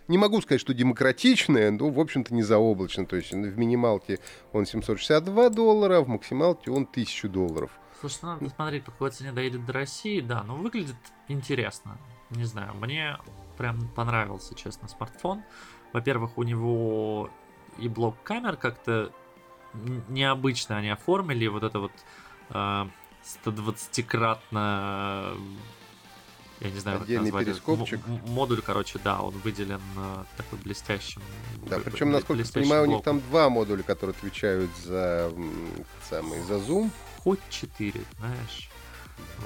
не 0.08 0.18
могу 0.18 0.40
сказать, 0.40 0.60
что 0.60 0.74
демократичная, 0.74 1.70
но, 1.70 1.90
в 1.90 1.98
общем-то, 1.98 2.34
не 2.34 2.42
заоблачно. 2.42 3.06
То 3.06 3.16
есть 3.16 3.32
в 3.32 3.58
минималке 3.58 4.18
он 4.52 4.66
762 4.66 5.50
доллара, 5.50 6.00
в 6.00 6.08
максималке 6.08 6.70
он 6.70 6.82
1000 6.82 7.28
долларов. 7.28 7.70
Слушай, 8.00 8.18
ну, 8.22 8.28
надо 8.28 8.50
смотреть, 8.50 8.84
по 8.84 8.90
какой 8.90 9.10
цене 9.10 9.32
доедет 9.32 9.64
до 9.64 9.72
России, 9.72 10.20
да, 10.20 10.42
но 10.42 10.56
выглядит 10.56 10.96
интересно. 11.28 11.98
Не 12.30 12.44
знаю, 12.44 12.74
мне 12.74 13.16
прям 13.56 13.88
понравился, 13.88 14.54
честно, 14.54 14.88
смартфон. 14.88 15.42
Во-первых, 15.92 16.36
у 16.36 16.42
него 16.42 17.30
и 17.78 17.88
блок 17.88 18.16
камер 18.22 18.56
как-то 18.56 19.10
необычно 20.08 20.78
они 20.78 20.90
оформили. 20.90 21.46
Вот 21.46 21.62
это 21.62 21.78
вот 21.78 21.92
э, 22.50 22.86
120-кратно 23.44 25.34
я 26.60 26.70
не 26.70 26.78
знаю, 26.78 27.02
Отдельный 27.02 27.30
как 27.30 27.44
перископчик. 27.44 28.00
модуль, 28.26 28.62
короче, 28.62 28.98
да, 29.02 29.20
он 29.20 29.34
выделен 29.38 29.80
э, 29.96 30.24
такой 30.36 30.58
блестящим. 30.60 31.20
Да, 31.68 31.78
причем, 31.78 32.10
насколько 32.10 32.42
я 32.42 32.48
понимаю, 32.52 32.86
блоком. 32.86 32.92
у 32.92 32.96
них 32.96 33.04
там 33.04 33.20
два 33.30 33.48
модуля, 33.50 33.82
которые 33.82 34.14
отвечают 34.16 34.70
за 34.84 35.32
самый 36.08 36.40
за 36.42 36.58
зум. 36.58 36.90
Хоть 37.22 37.40
четыре, 37.50 38.02
знаешь. 38.18 38.70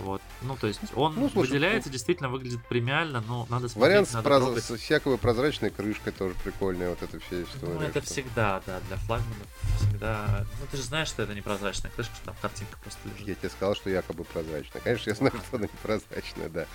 Вот. 0.00 0.22
Ну, 0.42 0.56
то 0.56 0.66
есть 0.66 0.80
он 0.94 1.14
ну, 1.16 1.28
слушай, 1.28 1.48
выделяется, 1.48 1.88
ну, 1.88 1.92
действительно 1.92 2.28
выглядит 2.28 2.64
премиально, 2.68 3.20
но 3.26 3.46
надо 3.50 3.68
смотреть. 3.68 4.08
Вариант 4.08 4.12
надо 4.12 4.60
с, 4.60 4.66
проз... 4.66 4.80
с 4.80 4.82
всякой 4.82 5.18
прозрачной 5.18 5.70
крышкой 5.70 6.12
тоже 6.12 6.34
прикольная, 6.42 6.90
вот 6.90 7.02
эта 7.02 7.18
вся 7.18 7.42
история. 7.42 7.74
Ну, 7.74 7.80
это 7.80 8.00
что... 8.00 8.12
всегда, 8.12 8.62
да, 8.66 8.80
для 8.88 8.96
флагманов 8.96 9.46
всегда. 9.78 10.46
Ну, 10.60 10.66
ты 10.70 10.76
же 10.76 10.82
знаешь, 10.82 11.08
что 11.08 11.22
это 11.22 11.34
не 11.34 11.40
прозрачная 11.40 11.90
крышка, 11.90 12.14
что 12.14 12.26
там 12.26 12.36
картинка 12.40 12.78
просто 12.82 13.00
лежит. 13.08 13.28
Я 13.28 13.34
тебе 13.34 13.50
сказал, 13.50 13.74
что 13.74 13.90
якобы 13.90 14.24
прозрачная. 14.24 14.82
Конечно, 14.82 15.10
я 15.10 15.16
знаю, 15.16 15.32
что 15.46 15.56
она 15.56 15.66
не 15.66 15.78
прозрачная, 15.82 16.48
да. 16.48 16.66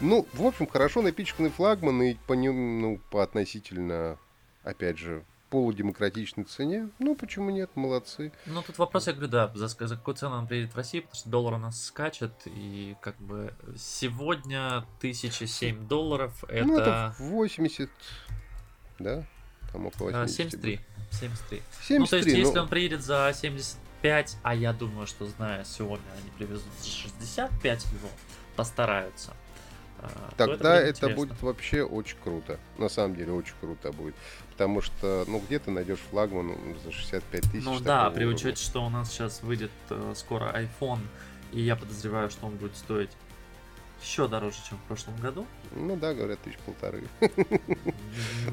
Ну, 0.00 0.26
в 0.32 0.44
общем, 0.44 0.66
хорошо 0.66 1.02
напичканный 1.02 1.50
флагман 1.50 2.02
и 2.02 2.14
по 2.26 2.34
нему, 2.34 2.80
ну, 2.80 3.00
по 3.10 3.22
относительно, 3.22 4.18
опять 4.62 4.98
же, 4.98 5.24
полудемократичной 5.50 6.44
цене. 6.44 6.88
Ну, 6.98 7.14
почему 7.14 7.50
нет? 7.50 7.70
Молодцы. 7.74 8.32
Ну, 8.46 8.62
тут 8.62 8.78
вопрос, 8.78 9.06
я 9.06 9.12
говорю, 9.12 9.30
да, 9.30 9.52
за, 9.54 9.68
за 9.68 9.96
какую 9.96 10.14
цену 10.16 10.36
он 10.36 10.46
приедет 10.46 10.74
в 10.74 10.76
Россию, 10.76 11.04
потому 11.04 11.16
что 11.16 11.28
доллар 11.28 11.54
у 11.54 11.58
нас 11.58 11.84
скачет, 11.84 12.32
и 12.46 12.96
как 13.00 13.16
бы 13.18 13.54
сегодня 13.76 14.78
1007 14.98 15.86
долларов, 15.86 16.44
это... 16.48 16.66
Ну, 16.66 16.78
это 16.78 17.14
80, 17.18 17.90
да? 18.98 19.24
Там 19.72 19.86
около 19.86 20.10
80. 20.10 20.36
73. 20.36 20.80
73. 21.10 21.62
73. 21.82 21.98
Ну, 21.98 22.06
то 22.06 22.16
есть, 22.16 22.28
ну... 22.28 22.34
если 22.34 22.58
он 22.58 22.68
приедет 22.68 23.02
за 23.02 23.32
75, 23.34 24.36
а 24.42 24.54
я 24.54 24.72
думаю, 24.72 25.06
что, 25.06 25.26
зная 25.26 25.62
Xiaomi, 25.62 26.00
они 26.20 26.30
привезут 26.36 26.72
за 26.80 26.88
65 26.88 27.84
его, 27.84 28.08
постараются. 28.56 29.32
А, 29.98 30.30
Тогда 30.36 30.80
это, 30.80 31.06
это 31.06 31.14
будет 31.14 31.40
вообще 31.42 31.82
очень 31.82 32.18
круто. 32.22 32.58
На 32.78 32.88
самом 32.88 33.16
деле 33.16 33.32
очень 33.32 33.54
круто 33.60 33.92
будет. 33.92 34.14
Потому 34.56 34.80
что, 34.80 35.24
ну, 35.28 35.38
где 35.38 35.58
ты 35.58 35.70
найдешь 35.70 35.98
флагман 36.10 36.56
за 36.82 36.90
65 36.90 37.42
тысяч? 37.52 37.62
Ну 37.62 37.78
да, 37.78 38.08
при 38.08 38.24
учете, 38.24 38.62
что 38.62 38.86
у 38.86 38.88
нас 38.88 39.10
сейчас 39.10 39.42
выйдет 39.42 39.70
э, 39.90 40.14
скоро 40.16 40.50
iPhone, 40.58 41.00
и 41.52 41.60
я 41.60 41.76
подозреваю, 41.76 42.30
что 42.30 42.46
он 42.46 42.56
будет 42.56 42.74
стоить 42.74 43.10
еще 44.02 44.28
дороже, 44.28 44.56
чем 44.66 44.78
в 44.78 44.82
прошлом 44.84 45.14
году. 45.18 45.46
Ну 45.72 45.94
да, 45.96 46.14
говорят, 46.14 46.40
тысяч 46.40 46.58
полторы. 46.64 47.04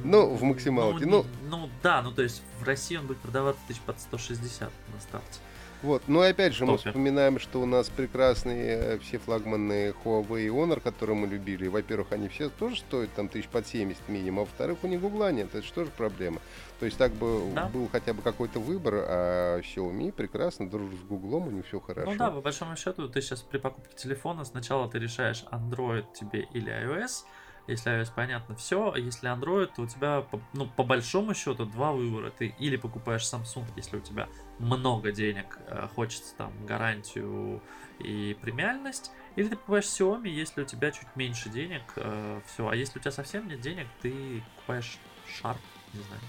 Ну, 0.03 0.35
в 0.35 0.43
максималке. 0.43 1.05
Ну, 1.05 1.25
ну 1.49 1.69
да, 1.81 2.01
ну 2.01 2.11
то 2.11 2.21
есть 2.21 2.41
в 2.59 2.63
России 2.63 2.97
он 2.97 3.07
будет 3.07 3.19
продаваться 3.19 3.61
тысяч 3.67 3.79
под 3.81 3.97
160 3.97 4.69
на 4.93 5.01
старте. 5.01 5.39
Вот. 5.83 6.03
Ну 6.07 6.23
и 6.23 6.27
опять 6.27 6.53
же, 6.53 6.65
мы 6.65 6.77
вспоминаем, 6.77 7.39
что 7.39 7.61
у 7.61 7.65
нас 7.65 7.89
прекрасные 7.89 8.77
э, 8.77 8.99
все 8.99 9.17
флагманы 9.17 9.93
Huawei 10.03 10.45
и 10.45 10.47
Honor, 10.47 10.79
которые 10.79 11.17
мы 11.17 11.27
любили. 11.27 11.67
Во-первых, 11.67 12.13
они 12.13 12.29
все 12.29 12.49
тоже 12.49 12.77
стоят 12.77 13.11
там 13.13 13.27
тысяч 13.27 13.49
под 13.49 13.67
70 13.67 14.07
минимум, 14.07 14.39
а 14.39 14.41
во-вторых, 14.45 14.77
у 14.83 14.87
них 14.87 15.01
гугла 15.01 15.33
нет. 15.33 15.53
Это 15.53 15.61
же 15.61 15.73
тоже 15.73 15.91
проблема. 15.95 16.39
То 16.79 16.85
есть 16.85 16.97
так 16.97 17.11
бы 17.11 17.51
да. 17.53 17.67
был 17.67 17.89
хотя 17.91 18.13
бы 18.13 18.21
какой-то 18.21 18.59
выбор, 18.59 18.93
а 18.95 19.59
Xiaomi 19.59 20.13
прекрасно 20.13 20.69
дружит 20.69 20.99
с 20.99 21.03
гуглом, 21.03 21.49
у 21.49 21.51
них 21.51 21.65
все 21.67 21.81
хорошо. 21.81 22.09
Ну 22.09 22.17
да, 22.17 22.31
по 22.31 22.39
большому 22.39 22.77
счету, 22.77 23.09
ты 23.09 23.21
сейчас 23.21 23.41
при 23.41 23.57
покупке 23.57 23.95
телефона 23.95 24.45
сначала 24.45 24.89
ты 24.89 24.99
решаешь, 24.99 25.43
Android 25.51 26.05
тебе 26.13 26.47
или 26.53 26.71
iOS, 26.71 27.25
если 27.67 27.91
iOS 27.91 28.11
понятно 28.13 28.55
все, 28.55 28.91
а 28.91 28.97
если 28.97 29.29
Android, 29.29 29.71
то 29.75 29.83
у 29.83 29.87
тебя, 29.87 30.25
ну, 30.53 30.67
по 30.67 30.83
большому 30.83 31.33
счету, 31.33 31.65
два 31.65 31.91
выбора. 31.91 32.29
Ты 32.31 32.53
или 32.59 32.75
покупаешь 32.75 33.23
Samsung, 33.23 33.65
если 33.75 33.97
у 33.97 34.01
тебя 34.01 34.27
много 34.59 35.11
денег, 35.11 35.57
э, 35.67 35.87
хочется 35.95 36.35
там 36.35 36.51
гарантию 36.65 37.61
и 37.99 38.37
премиальность, 38.41 39.11
или 39.35 39.47
ты 39.47 39.55
покупаешь 39.55 39.85
Xiaomi, 39.85 40.27
если 40.27 40.63
у 40.63 40.65
тебя 40.65 40.91
чуть 40.91 41.07
меньше 41.15 41.49
денег, 41.49 41.83
э, 41.95 42.41
все. 42.47 42.67
А 42.67 42.75
если 42.75 42.99
у 42.99 43.01
тебя 43.01 43.11
совсем 43.11 43.47
нет 43.47 43.61
денег, 43.61 43.87
ты 44.01 44.43
покупаешь 44.55 44.99
Sharp, 45.27 45.57
не 45.93 46.01
знаю. 46.01 46.21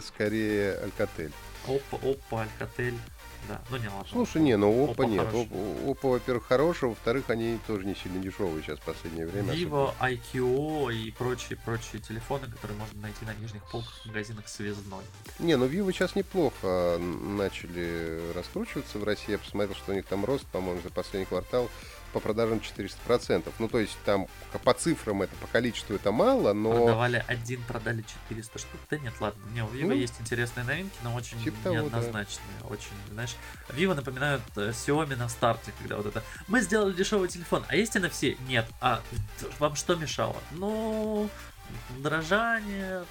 Скорее 0.02 0.78
Alcatel. 0.82 1.32
Опа, 1.66 1.98
опа, 1.98 2.46
Alcatel. 2.46 2.94
Да, 3.48 3.60
ну 3.70 3.76
не 3.76 3.88
ладно. 3.88 4.06
Слушай, 4.10 4.42
не, 4.42 4.56
ну 4.56 4.86
Oppo 4.86 5.06
нет. 5.06 5.26
Oppo, 5.32 5.84
Oppo, 5.86 6.10
во-первых, 6.10 6.46
хороший, 6.46 6.88
во-вторых, 6.88 7.30
они 7.30 7.58
тоже 7.66 7.84
не 7.86 7.94
сильно 7.94 8.20
дешевые 8.20 8.62
сейчас 8.62 8.78
в 8.78 8.82
последнее 8.82 9.26
время. 9.26 9.52
Vivo. 9.52 9.92
IQO 10.00 10.92
и 10.92 11.10
прочие-прочие 11.10 12.00
телефоны, 12.00 12.46
которые 12.46 12.78
можно 12.78 13.00
найти 13.00 13.24
на 13.24 13.34
нижних 13.34 13.62
полках 13.70 14.02
в 14.02 14.06
магазинах 14.06 14.48
связной. 14.48 15.04
Не, 15.38 15.56
ну 15.56 15.66
Vivo 15.66 15.92
сейчас 15.92 16.14
неплохо 16.14 16.98
начали 16.98 18.32
раскручиваться 18.34 18.98
в 18.98 19.04
России. 19.04 19.32
Я 19.32 19.38
посмотрел, 19.38 19.74
что 19.74 19.92
у 19.92 19.94
них 19.94 20.06
там 20.06 20.24
рост, 20.24 20.46
по-моему, 20.46 20.80
за 20.82 20.90
последний 20.90 21.26
квартал 21.26 21.68
по 22.12 22.20
продажам 22.20 22.58
400%. 22.58 23.52
Ну, 23.58 23.68
то 23.68 23.78
есть 23.78 23.96
там 24.04 24.26
по 24.64 24.74
цифрам 24.74 25.22
это, 25.22 25.34
по 25.36 25.46
количеству 25.46 25.94
это 25.94 26.12
мало, 26.12 26.52
но... 26.52 26.72
Продавали 26.72 27.24
один, 27.26 27.62
продали 27.62 28.04
400 28.28 28.58
штук. 28.58 28.80
Да 28.90 28.98
нет, 28.98 29.14
ладно, 29.20 29.42
не, 29.52 29.62
у 29.62 29.68
Vivo 29.68 29.88
ну, 29.88 29.94
есть 29.94 30.14
интересные 30.20 30.64
новинки, 30.64 30.96
но 31.02 31.14
очень 31.14 31.42
типа 31.42 31.68
неоднозначные. 31.68 32.58
Того, 32.60 32.70
да. 32.70 32.74
Очень, 32.74 33.12
знаешь, 33.12 33.36
Vivo 33.68 33.94
напоминают 33.94 34.42
э, 34.56 34.70
Xiaomi 34.70 35.16
на 35.16 35.28
старте, 35.28 35.72
когда 35.78 35.96
вот 35.96 36.06
это... 36.06 36.22
Мы 36.48 36.60
сделали 36.60 36.92
дешевый 36.92 37.28
телефон, 37.28 37.64
а 37.68 37.76
есть 37.76 37.96
NFC? 37.96 38.36
Нет. 38.46 38.66
А 38.80 39.02
вам 39.58 39.76
что 39.76 39.94
мешало? 39.94 40.36
Ну, 40.52 41.28
дрожание, 41.98 43.04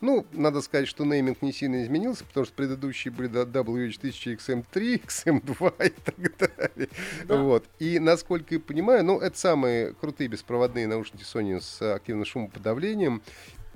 Ну, 0.00 0.26
надо 0.32 0.60
сказать, 0.60 0.86
что 0.86 1.04
нейминг 1.04 1.40
не 1.40 1.52
сильно 1.52 1.82
изменился, 1.82 2.24
потому 2.24 2.44
что 2.44 2.54
предыдущие 2.54 3.10
были 3.10 3.30
WH-1000XM3, 3.30 5.06
XM2 5.06 5.86
и 5.86 5.90
так 5.90 6.36
далее. 6.36 6.88
Да. 7.24 7.36
Вот. 7.36 7.64
И, 7.78 7.98
насколько 7.98 8.54
я 8.54 8.60
понимаю, 8.60 9.02
ну, 9.04 9.18
это 9.18 9.38
самые 9.38 9.94
крутые 9.94 10.28
беспроводные 10.28 10.86
наушники 10.86 11.22
Sony 11.22 11.58
с 11.60 11.94
активным 11.94 12.26
шумоподавлением. 12.26 13.22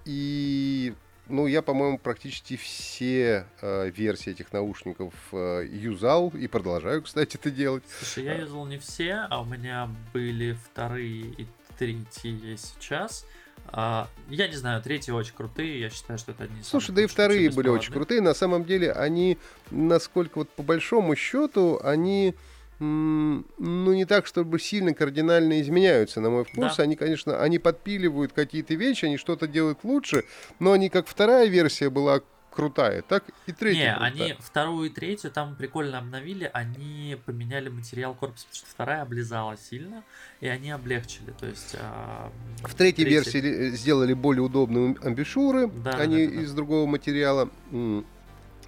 И 0.08 0.94
ну, 1.28 1.46
я, 1.46 1.60
по-моему, 1.60 1.98
практически 1.98 2.56
все 2.56 3.44
э, 3.60 3.90
версии 3.90 4.30
этих 4.30 4.54
наушников 4.54 5.12
э, 5.32 5.68
юзал 5.70 6.30
и 6.30 6.46
продолжаю, 6.46 7.02
кстати, 7.04 7.36
это 7.36 7.50
делать. 7.50 7.84
Слушай, 7.98 8.24
я 8.24 8.34
юзал 8.36 8.64
не 8.64 8.78
все, 8.78 9.26
а 9.28 9.42
у 9.42 9.44
меня 9.44 9.90
были 10.14 10.56
вторые 10.64 11.26
и 11.36 11.46
третьи 11.78 12.56
сейчас. 12.56 13.26
А, 13.66 14.08
я 14.30 14.48
не 14.48 14.56
знаю, 14.56 14.82
третьи 14.82 15.10
очень 15.10 15.34
крутые, 15.34 15.78
я 15.78 15.90
считаю, 15.90 16.18
что 16.18 16.32
это 16.32 16.44
одни 16.44 16.60
из 16.60 16.66
Слушай, 16.66 16.94
да 16.94 17.02
и 17.02 17.06
вторые 17.06 17.50
были 17.50 17.68
очень 17.68 17.92
крутые. 17.92 18.22
На 18.22 18.32
самом 18.32 18.64
деле, 18.64 18.92
они, 18.92 19.36
насколько 19.70 20.38
вот 20.38 20.48
по 20.48 20.62
большому 20.62 21.16
счету, 21.16 21.78
они 21.84 22.34
ну, 22.80 23.92
не 23.92 24.04
так, 24.04 24.26
чтобы 24.26 24.58
сильно 24.58 24.94
кардинально 24.94 25.60
изменяются, 25.60 26.20
на 26.20 26.30
мой 26.30 26.44
вкус. 26.44 26.76
Да. 26.76 26.82
Они, 26.82 26.96
конечно, 26.96 27.42
они 27.42 27.58
подпиливают 27.58 28.32
какие-то 28.32 28.74
вещи, 28.74 29.06
они 29.06 29.16
что-то 29.16 29.46
делают 29.46 29.80
лучше, 29.82 30.24
но 30.58 30.72
они, 30.72 30.88
как 30.88 31.06
вторая 31.06 31.48
версия 31.48 31.90
была 31.90 32.20
крутая, 32.58 33.02
так 33.02 33.24
и 33.46 33.52
третья. 33.52 33.80
Не, 33.80 33.90
крутая. 33.92 34.10
они 34.10 34.36
вторую 34.40 34.90
и 34.90 34.92
третью 34.92 35.30
там 35.30 35.54
прикольно 35.54 35.98
обновили, 35.98 36.50
они 36.52 37.16
поменяли 37.24 37.68
материал 37.68 38.14
корпуса, 38.14 38.46
потому 38.46 38.56
что 38.56 38.66
вторая 38.66 39.02
облизала 39.02 39.56
сильно, 39.56 40.02
и 40.40 40.48
они 40.48 40.72
облегчили. 40.72 41.32
То 41.38 41.46
есть 41.46 41.76
а, 41.80 42.32
в 42.64 42.74
третьей 42.74 43.04
третья... 43.04 43.40
версии 43.40 43.76
сделали 43.76 44.12
более 44.12 44.42
удобные 44.42 44.96
амбишуры, 45.02 45.68
да, 45.68 45.92
они 45.92 46.26
да, 46.26 46.34
да, 46.34 46.40
из 46.40 46.50
да. 46.50 46.56
другого 46.56 46.86
материала 46.86 47.48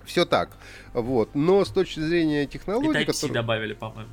все 0.04 0.24
так. 0.24 0.50
Вот. 0.92 1.34
Но 1.34 1.64
с 1.64 1.68
точки 1.68 2.00
зрения 2.00 2.46
технологий... 2.46 2.90
И 2.90 3.04
Type-C 3.04 3.12
который... 3.12 3.32
добавили, 3.32 3.74
по-моему. 3.74 4.10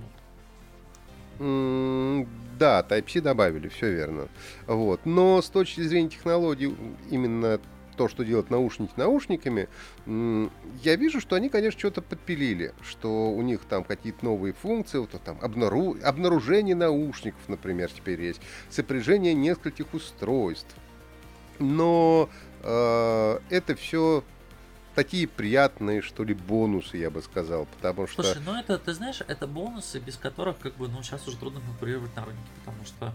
да, 2.57 2.85
Type-C 2.87 3.21
добавили, 3.21 3.67
все 3.67 3.91
верно. 3.91 4.27
Вот. 4.65 5.05
Но 5.05 5.41
с 5.41 5.49
точки 5.49 5.81
зрения 5.81 6.09
технологий, 6.09 6.75
именно 7.09 7.59
то, 7.97 8.07
что 8.07 8.23
делают 8.23 8.49
наушники 8.49 8.91
наушниками, 8.95 9.67
я 10.05 10.95
вижу, 10.95 11.19
что 11.19 11.35
они, 11.35 11.49
конечно, 11.49 11.77
что-то 11.79 12.01
подпилили, 12.01 12.73
что 12.81 13.31
у 13.31 13.41
них 13.41 13.61
там 13.67 13.83
какие-то 13.83 14.23
новые 14.23 14.53
функции, 14.53 14.99
вот 14.99 15.09
там 15.23 15.39
обнару... 15.41 15.97
обнаружение 16.03 16.75
наушников, 16.75 17.41
например, 17.47 17.91
теперь 17.91 18.21
есть, 18.21 18.41
сопряжение 18.69 19.33
нескольких 19.33 19.93
устройств. 19.93 20.75
Но 21.59 22.29
э, 22.61 23.39
это 23.49 23.75
все 23.75 24.23
такие 24.97 25.27
приятные, 25.27 26.01
что 26.01 26.23
ли, 26.23 26.33
бонусы, 26.33 26.97
я 26.97 27.11
бы 27.11 27.21
сказал, 27.21 27.67
потому 27.67 28.07
что... 28.07 28.23
Слушай, 28.23 28.41
ну 28.43 28.55
это, 28.55 28.79
ты 28.79 28.95
знаешь, 28.95 29.21
это 29.27 29.45
бонусы, 29.45 29.99
без 29.99 30.17
которых, 30.17 30.57
как 30.57 30.75
бы, 30.75 30.87
ну, 30.87 31.03
сейчас 31.03 31.27
уже 31.27 31.37
трудно 31.37 31.61
конкурировать 31.61 32.15
на 32.15 32.25
рынке, 32.25 32.49
потому 32.65 32.83
что 32.83 33.13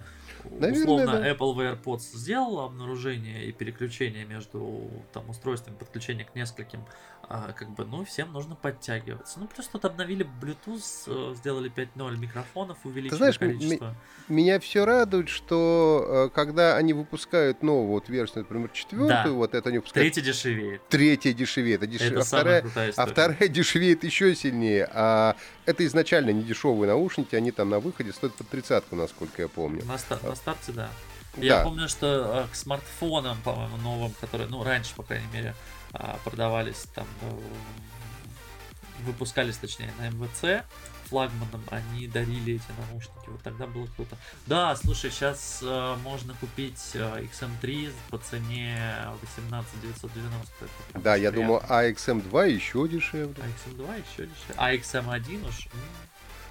Наверное, 0.51 0.83
условно 0.83 1.13
да. 1.21 1.31
Apple 1.31 1.55
в 1.55 1.61
AirPods 1.61 2.17
сделал 2.17 2.61
обнаружение 2.61 3.47
и 3.47 3.53
переключение 3.53 4.25
между 4.25 4.91
там 5.13 5.29
устройствами, 5.31 5.77
подключение 5.77 6.25
к 6.25 6.35
нескольким 6.35 6.85
а, 7.29 7.53
как 7.53 7.71
бы, 7.71 7.85
ну, 7.85 8.05
всем 8.05 8.33
нужно 8.33 8.57
подтягиваться. 8.57 9.41
Ну, 9.41 9.47
плюс 9.47 9.67
тут 9.69 9.85
обновили 9.85 10.27
Bluetooth, 10.41 11.33
э, 11.33 11.35
сделали 11.35 11.71
5.0 11.71 12.19
микрофонов, 12.19 12.79
увеличили 12.85 13.11
Ты 13.11 13.17
знаешь, 13.17 13.39
количество. 13.39 13.95
Меня 14.29 14.61
все 14.61 14.85
радует, 14.85 15.29
что 15.29 16.29
э, 16.31 16.35
когда 16.35 16.77
они 16.77 16.93
выпускают 16.93 17.63
новую 17.63 17.89
вот 17.89 18.09
версию, 18.09 18.41
например, 18.41 18.69
четвертую, 18.71 19.25
да. 19.25 19.31
вот 19.31 19.55
это 19.55 19.69
они 19.69 19.79
выпускают... 19.79 20.13
Третья 20.13 20.33
дешевеет. 20.33 20.89
Третья 20.89 21.33
дешевеет. 21.33 21.83
А, 21.83 21.87
деш... 21.87 22.03
это 22.03 22.21
а, 22.21 22.25
вторая... 22.25 22.65
а 22.97 23.07
вторая 23.07 23.49
дешевеет 23.49 24.05
еще 24.05 24.35
сильнее. 24.35 24.89
А 24.93 25.37
это 25.65 25.87
изначально 25.87 26.31
не 26.31 26.43
дешевые 26.43 26.89
наушники, 26.89 27.35
они 27.35 27.51
там 27.53 27.71
на 27.71 27.81
выходе 27.81 28.13
стоят 28.13 28.35
под 28.35 28.49
тридцатку, 28.49 28.97
насколько 28.97 29.41
я 29.41 29.49
помню. 29.49 29.85
На, 29.85 29.97
стар... 29.97 30.19
на 30.33 30.37
старте, 30.37 30.73
да. 30.73 30.89
да. 31.37 31.45
Я 31.45 31.63
помню, 31.63 31.89
что 31.89 32.49
к 32.51 32.55
смартфонам, 32.55 33.41
по-моему, 33.43 33.77
новым, 33.79 34.13
которые, 34.21 34.49
ну, 34.49 34.65
раньше, 34.65 34.95
по 34.95 35.03
крайней 35.03 35.29
мере, 35.33 35.55
а, 35.93 36.19
продавались 36.25 36.87
там, 36.95 37.07
э, 37.21 37.41
выпускались 39.05 39.59
точнее 39.59 39.93
на 39.99 40.09
МВЦ 40.09 40.65
флагманом, 41.13 41.63
они 41.71 42.07
дарили 42.07 42.55
эти 42.55 42.65
наушники, 42.79 43.29
вот 43.29 43.43
тогда 43.43 43.67
было 43.67 43.87
круто. 43.97 44.17
Да, 44.47 44.75
слушай, 44.77 45.11
сейчас 45.11 45.59
э, 45.61 45.97
можно 46.03 46.33
купить 46.41 46.93
э, 46.95 47.25
XM3 47.25 47.93
по 48.09 48.17
цене 48.17 48.79
18 49.21 49.83
990. 49.83 50.53
Да, 50.95 51.15
я 51.17 51.31
думаю, 51.31 51.63
а 51.69 51.85
XM2 51.91 52.51
еще 52.53 52.89
дешевле. 52.89 53.35
А 53.43 53.47
XM2 53.47 53.99
еще 53.99 54.27
дешевле. 54.27 54.55
А 54.57 54.75
XM1 54.75 55.47
уж... 55.47 55.69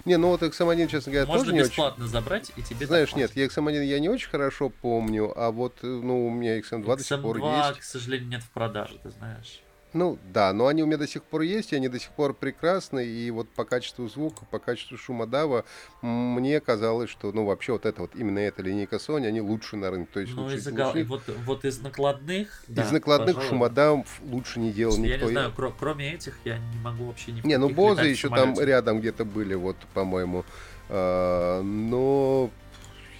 Не, 0.06 0.18
ну 0.18 0.30
вот 0.30 0.42
XM1, 0.42 0.88
честно 0.88 1.12
говоря, 1.12 1.28
Можно 1.28 1.44
тоже 1.46 1.54
не 1.54 1.60
бесплатно 1.62 2.06
очень... 2.06 2.12
забрать, 2.12 2.52
и 2.56 2.62
тебе 2.62 2.88
Знаешь, 2.88 3.16
нет, 3.16 3.32
я 3.36 3.46
XM1 3.46 3.84
я 3.86 4.00
не 4.00 4.10
очень 4.10 4.30
хорошо 4.30 4.70
помню, 4.70 5.32
а 5.36 5.52
вот, 5.52 5.78
ну, 5.82 6.28
у 6.28 6.32
меня 6.32 6.60
XM2 6.60 6.84
XM2, 6.84 6.98
до 6.98 7.04
сих 7.04 7.22
пор 7.22 7.38
есть. 7.38 7.80
к 7.80 7.84
сожалению, 7.84 8.30
нет 8.30 8.44
в 8.44 8.50
продаже, 8.50 8.98
ты 9.02 9.10
знаешь. 9.12 9.62
Ну 9.94 10.18
да, 10.34 10.54
но 10.54 10.68
они 10.68 10.84
у 10.84 10.86
меня 10.86 10.98
до 10.98 11.08
сих 11.08 11.24
пор 11.24 11.42
есть, 11.42 11.74
и 11.74 11.76
они 11.76 11.90
до 11.90 12.00
сих 12.00 12.12
пор 12.12 12.34
прекрасны, 12.34 13.06
и 13.06 13.30
вот 13.32 13.50
по 13.50 13.66
качеству 13.66 14.08
звука, 14.08 14.46
по 14.50 14.58
качеству 14.58 14.98
шумодава 14.98 15.66
мне 16.02 16.60
казалось, 16.62 17.10
что 17.10 17.32
ну 17.34 17.46
вообще 17.46 17.74
вот 17.74 17.86
это 17.86 18.02
вот 18.02 18.16
именно 18.16 18.40
эта 18.40 18.62
линейка 18.62 18.98
Sony, 18.98 19.28
они 19.28 19.42
лучше 19.42 19.76
на 19.76 19.92
рынке. 19.92 20.10
То 20.14 20.20
есть 20.22 20.34
ну, 20.34 20.50
из 20.50 20.66
вот, 21.08 21.24
вот 21.46 21.66
из 21.66 21.82
накладных. 21.82 22.64
Из 22.68 22.74
да, 22.74 22.92
накладных 22.92 23.36
пожалуй. 23.36 24.06
лучше 24.24 24.60
не 24.60 24.72
делал 24.72 24.96
я 24.96 25.02
никто. 25.02 25.16
Я 25.16 25.26
не 25.26 25.32
знаю, 25.32 25.52
кр- 25.54 25.74
кроме 25.78 26.14
этих 26.14 26.40
я 26.46 26.58
не 26.58 26.80
могу 26.82 27.06
вообще 27.06 27.34
ни 27.34 27.46
Не, 27.46 27.58
ну 27.58 27.70
Бозы 27.70 28.06
еще 28.06 28.30
там 28.30 28.58
рядом 28.60 29.00
где-то 29.00 29.26
были, 29.26 29.56
вот, 29.56 29.76
по-моему. 29.94 30.46
А, 30.90 31.62
но 31.62 32.50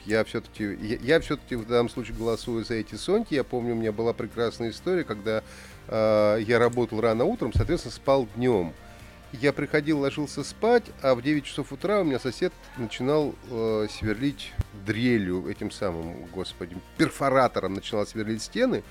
я 0.06 0.24
все-таки 0.24 0.64
я, 0.82 0.98
я 0.98 1.20
все-таки 1.20 1.56
в 1.56 1.68
данном 1.68 1.90
случае 1.90 2.18
голосую 2.18 2.66
за 2.66 2.76
эти 2.76 2.96
Соньки. 2.96 3.34
Я 3.34 3.44
помню, 3.44 3.74
у 3.74 3.78
меня 3.78 3.92
была 3.92 4.14
прекрасная 4.14 4.72
история, 4.72 5.04
когда 5.04 5.44
э, 5.88 6.40
я 6.46 6.60
работал 6.60 7.02
рано 7.02 7.26
утром, 7.26 7.52
соответственно, 7.54 7.94
спал 7.94 8.28
днем. 8.36 8.74
Я 9.32 9.54
приходил, 9.54 10.00
ложился 10.00 10.44
спать, 10.44 10.84
а 11.02 11.16
в 11.16 11.22
9 11.22 11.46
часов 11.46 11.72
утра 11.72 12.02
у 12.02 12.04
меня 12.04 12.20
сосед 12.20 12.52
начинал 12.78 13.34
э, 13.50 13.88
сверлить 13.90 14.52
дрелью, 14.86 15.48
этим 15.48 15.72
самым, 15.72 16.26
господи, 16.34 16.76
перфоратором 16.98 17.74
начинал 17.74 18.06
сверлить 18.06 18.42
стены. 18.42 18.84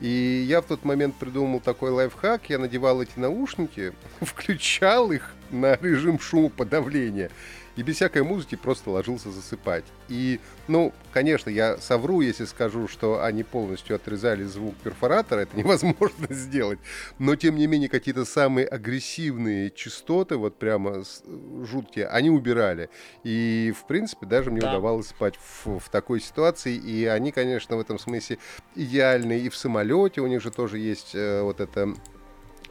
И 0.00 0.44
я 0.48 0.62
в 0.62 0.66
тот 0.66 0.84
момент 0.84 1.14
придумал 1.16 1.60
такой 1.60 1.90
лайфхак. 1.90 2.48
Я 2.48 2.58
надевал 2.58 3.02
эти 3.02 3.18
наушники, 3.18 3.92
включал 4.20 5.12
их 5.12 5.34
на 5.50 5.76
режим 5.76 6.18
шумоподавления 6.18 7.30
и 7.80 7.82
без 7.82 7.96
всякой 7.96 8.24
музыки 8.24 8.56
просто 8.56 8.90
ложился 8.90 9.30
засыпать. 9.30 9.86
И, 10.10 10.38
ну, 10.68 10.92
конечно, 11.14 11.48
я 11.48 11.78
совру, 11.78 12.20
если 12.20 12.44
скажу, 12.44 12.88
что 12.88 13.24
они 13.24 13.42
полностью 13.42 13.96
отрезали 13.96 14.44
звук 14.44 14.74
перфоратора, 14.76 15.40
это 15.40 15.56
невозможно 15.58 16.26
сделать, 16.28 16.78
но, 17.18 17.36
тем 17.36 17.56
не 17.56 17.66
менее, 17.66 17.88
какие-то 17.88 18.26
самые 18.26 18.66
агрессивные 18.66 19.70
частоты, 19.70 20.36
вот 20.36 20.58
прямо 20.58 21.04
жуткие, 21.64 22.08
они 22.08 22.28
убирали. 22.28 22.90
И, 23.24 23.72
в 23.74 23.86
принципе, 23.86 24.26
даже 24.26 24.50
мне 24.50 24.60
да. 24.60 24.72
удавалось 24.72 25.08
спать 25.08 25.36
в, 25.36 25.78
в 25.78 25.88
такой 25.88 26.20
ситуации, 26.20 26.74
и 26.76 27.06
они, 27.06 27.32
конечно, 27.32 27.78
в 27.78 27.80
этом 27.80 27.98
смысле 27.98 28.36
идеальные 28.74 29.40
и 29.40 29.48
в 29.48 29.56
самолете, 29.56 30.20
у 30.20 30.26
них 30.26 30.42
же 30.42 30.50
тоже 30.50 30.76
есть 30.76 31.14
э, 31.14 31.40
вот 31.40 31.60
это 31.60 31.94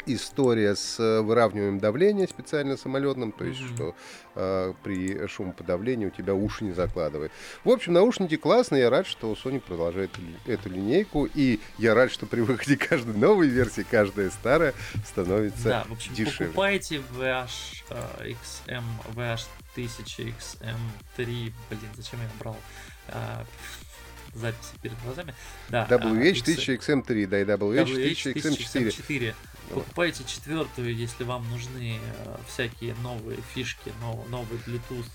история 0.06 0.76
с 0.76 1.00
э, 1.00 1.22
выравниванием 1.22 1.80
давления 1.80 2.28
специально 2.28 2.78
самолетным, 2.78 3.32
то 3.32 3.45
есть 3.45 3.60
mm-hmm. 3.60 3.76
что 3.76 3.95
э, 4.36 4.74
при 4.84 5.28
шумоподавлении 5.28 6.08
у 6.08 6.10
тебя 6.10 6.34
уши 6.34 6.64
не 6.64 6.74
закладывает. 6.74 7.32
В 7.64 7.70
общем, 7.70 7.93
наушники 7.93 8.38
классные, 8.38 8.84
я 8.84 8.89
рад, 8.89 9.08
что 9.08 9.34
Sony 9.34 9.60
продолжает 9.60 10.12
эту 10.45 10.70
линейку, 10.70 11.26
и 11.34 11.60
я 11.78 11.93
рад, 11.93 12.12
что 12.12 12.26
при 12.26 12.41
выходе 12.41 12.78
каждой 12.78 13.16
новой 13.16 13.47
версии, 13.47 13.86
каждая 13.89 14.30
старая 14.30 14.74
становится 15.06 15.64
да, 15.64 15.86
в 15.88 15.93
общем, 15.93 16.14
дешевле. 16.14 16.47
покупайте 16.47 17.02
VH 17.18 17.84
uh, 17.89 18.36
XM, 18.68 18.84
VH 19.16 19.45
1000 19.74 20.24
XM3, 20.24 21.26
блин, 21.26 21.54
зачем 21.95 22.20
я 22.22 22.30
брал? 22.39 22.58
Uh, 23.10 23.45
записи 24.34 24.74
перед 24.82 25.02
глазами. 25.04 25.34
Да, 25.70 25.88
WH1000XM3, 25.89 27.28
да, 27.28 27.41
и 27.41 27.45
WH1000XM4. 27.45 29.34
XM4. 29.70 29.76
Покупайте 29.76 30.24
четвертую, 30.26 30.95
если 30.95 31.24
вам 31.24 31.49
нужны 31.49 31.99
э, 31.99 32.38
всякие 32.47 32.95
новые 32.95 33.39
фишки, 33.53 33.91
нов, 34.01 34.28
новый 34.30 34.59
Bluetooth. 34.65 35.05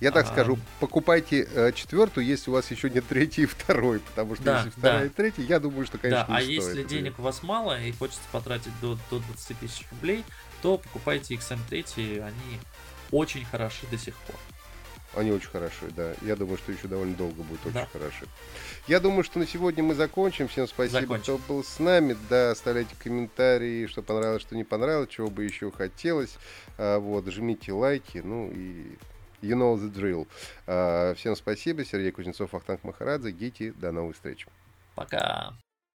Я 0.00 0.10
так 0.10 0.26
а, 0.26 0.32
скажу, 0.32 0.58
покупайте 0.80 1.48
э, 1.48 1.72
четвертую, 1.72 2.26
если 2.26 2.50
у 2.50 2.54
вас 2.54 2.70
еще 2.70 2.90
нет 2.90 3.06
третьей 3.06 3.44
и 3.44 3.46
второй, 3.46 4.00
потому 4.00 4.34
что 4.34 4.44
да, 4.44 4.56
если 4.58 4.70
вторая 4.70 5.00
да. 5.00 5.06
и 5.06 5.08
третья, 5.10 5.42
я 5.42 5.60
думаю, 5.60 5.86
что, 5.86 5.98
конечно, 5.98 6.26
да, 6.28 6.42
не 6.42 6.56
а 6.56 6.60
стоит. 6.60 6.76
если 6.76 6.82
денег 6.82 7.18
у 7.18 7.22
вас 7.22 7.42
мало 7.42 7.80
и 7.80 7.92
хочется 7.92 8.22
потратить 8.32 8.72
до, 8.80 8.98
до 9.10 9.20
20 9.20 9.58
тысяч 9.58 9.86
рублей, 9.92 10.24
то 10.60 10.78
покупайте 10.78 11.34
XM3, 11.34 12.20
они 12.20 12.60
очень 13.12 13.44
хороши 13.44 13.86
до 13.90 13.98
сих 13.98 14.14
пор. 14.16 14.36
Они 15.14 15.30
очень 15.30 15.50
хороши, 15.50 15.90
да. 15.94 16.14
Я 16.22 16.36
думаю, 16.36 16.56
что 16.56 16.72
еще 16.72 16.88
довольно 16.88 17.14
долго 17.14 17.42
будут 17.42 17.66
очень 17.66 17.74
да. 17.74 17.86
хороши. 17.92 18.26
Я 18.86 18.98
думаю, 18.98 19.24
что 19.24 19.38
на 19.38 19.46
сегодня 19.46 19.82
мы 19.82 19.94
закончим. 19.94 20.48
Всем 20.48 20.66
спасибо, 20.66 21.00
закончим. 21.00 21.38
кто 21.38 21.38
был 21.48 21.64
с 21.64 21.78
нами. 21.78 22.16
Да, 22.30 22.52
оставляйте 22.52 22.94
комментарии, 22.98 23.86
что 23.86 24.02
понравилось, 24.02 24.42
что 24.42 24.56
не 24.56 24.64
понравилось, 24.64 25.10
чего 25.10 25.28
бы 25.28 25.44
еще 25.44 25.70
хотелось. 25.70 26.36
А, 26.78 26.98
вот, 26.98 27.26
жмите 27.26 27.72
лайки, 27.72 28.18
ну 28.24 28.50
и 28.50 28.96
you 29.42 29.56
know 29.56 29.76
the 29.76 29.92
drill. 29.92 30.26
А, 30.66 31.14
всем 31.14 31.36
спасибо. 31.36 31.84
Сергей 31.84 32.10
Кузнецов, 32.10 32.54
Ахтанг 32.54 32.82
Махарадзе, 32.82 33.32
Гити. 33.32 33.72
До 33.72 33.92
новых 33.92 34.16
встреч. 34.16 34.46
Пока. 34.94 35.52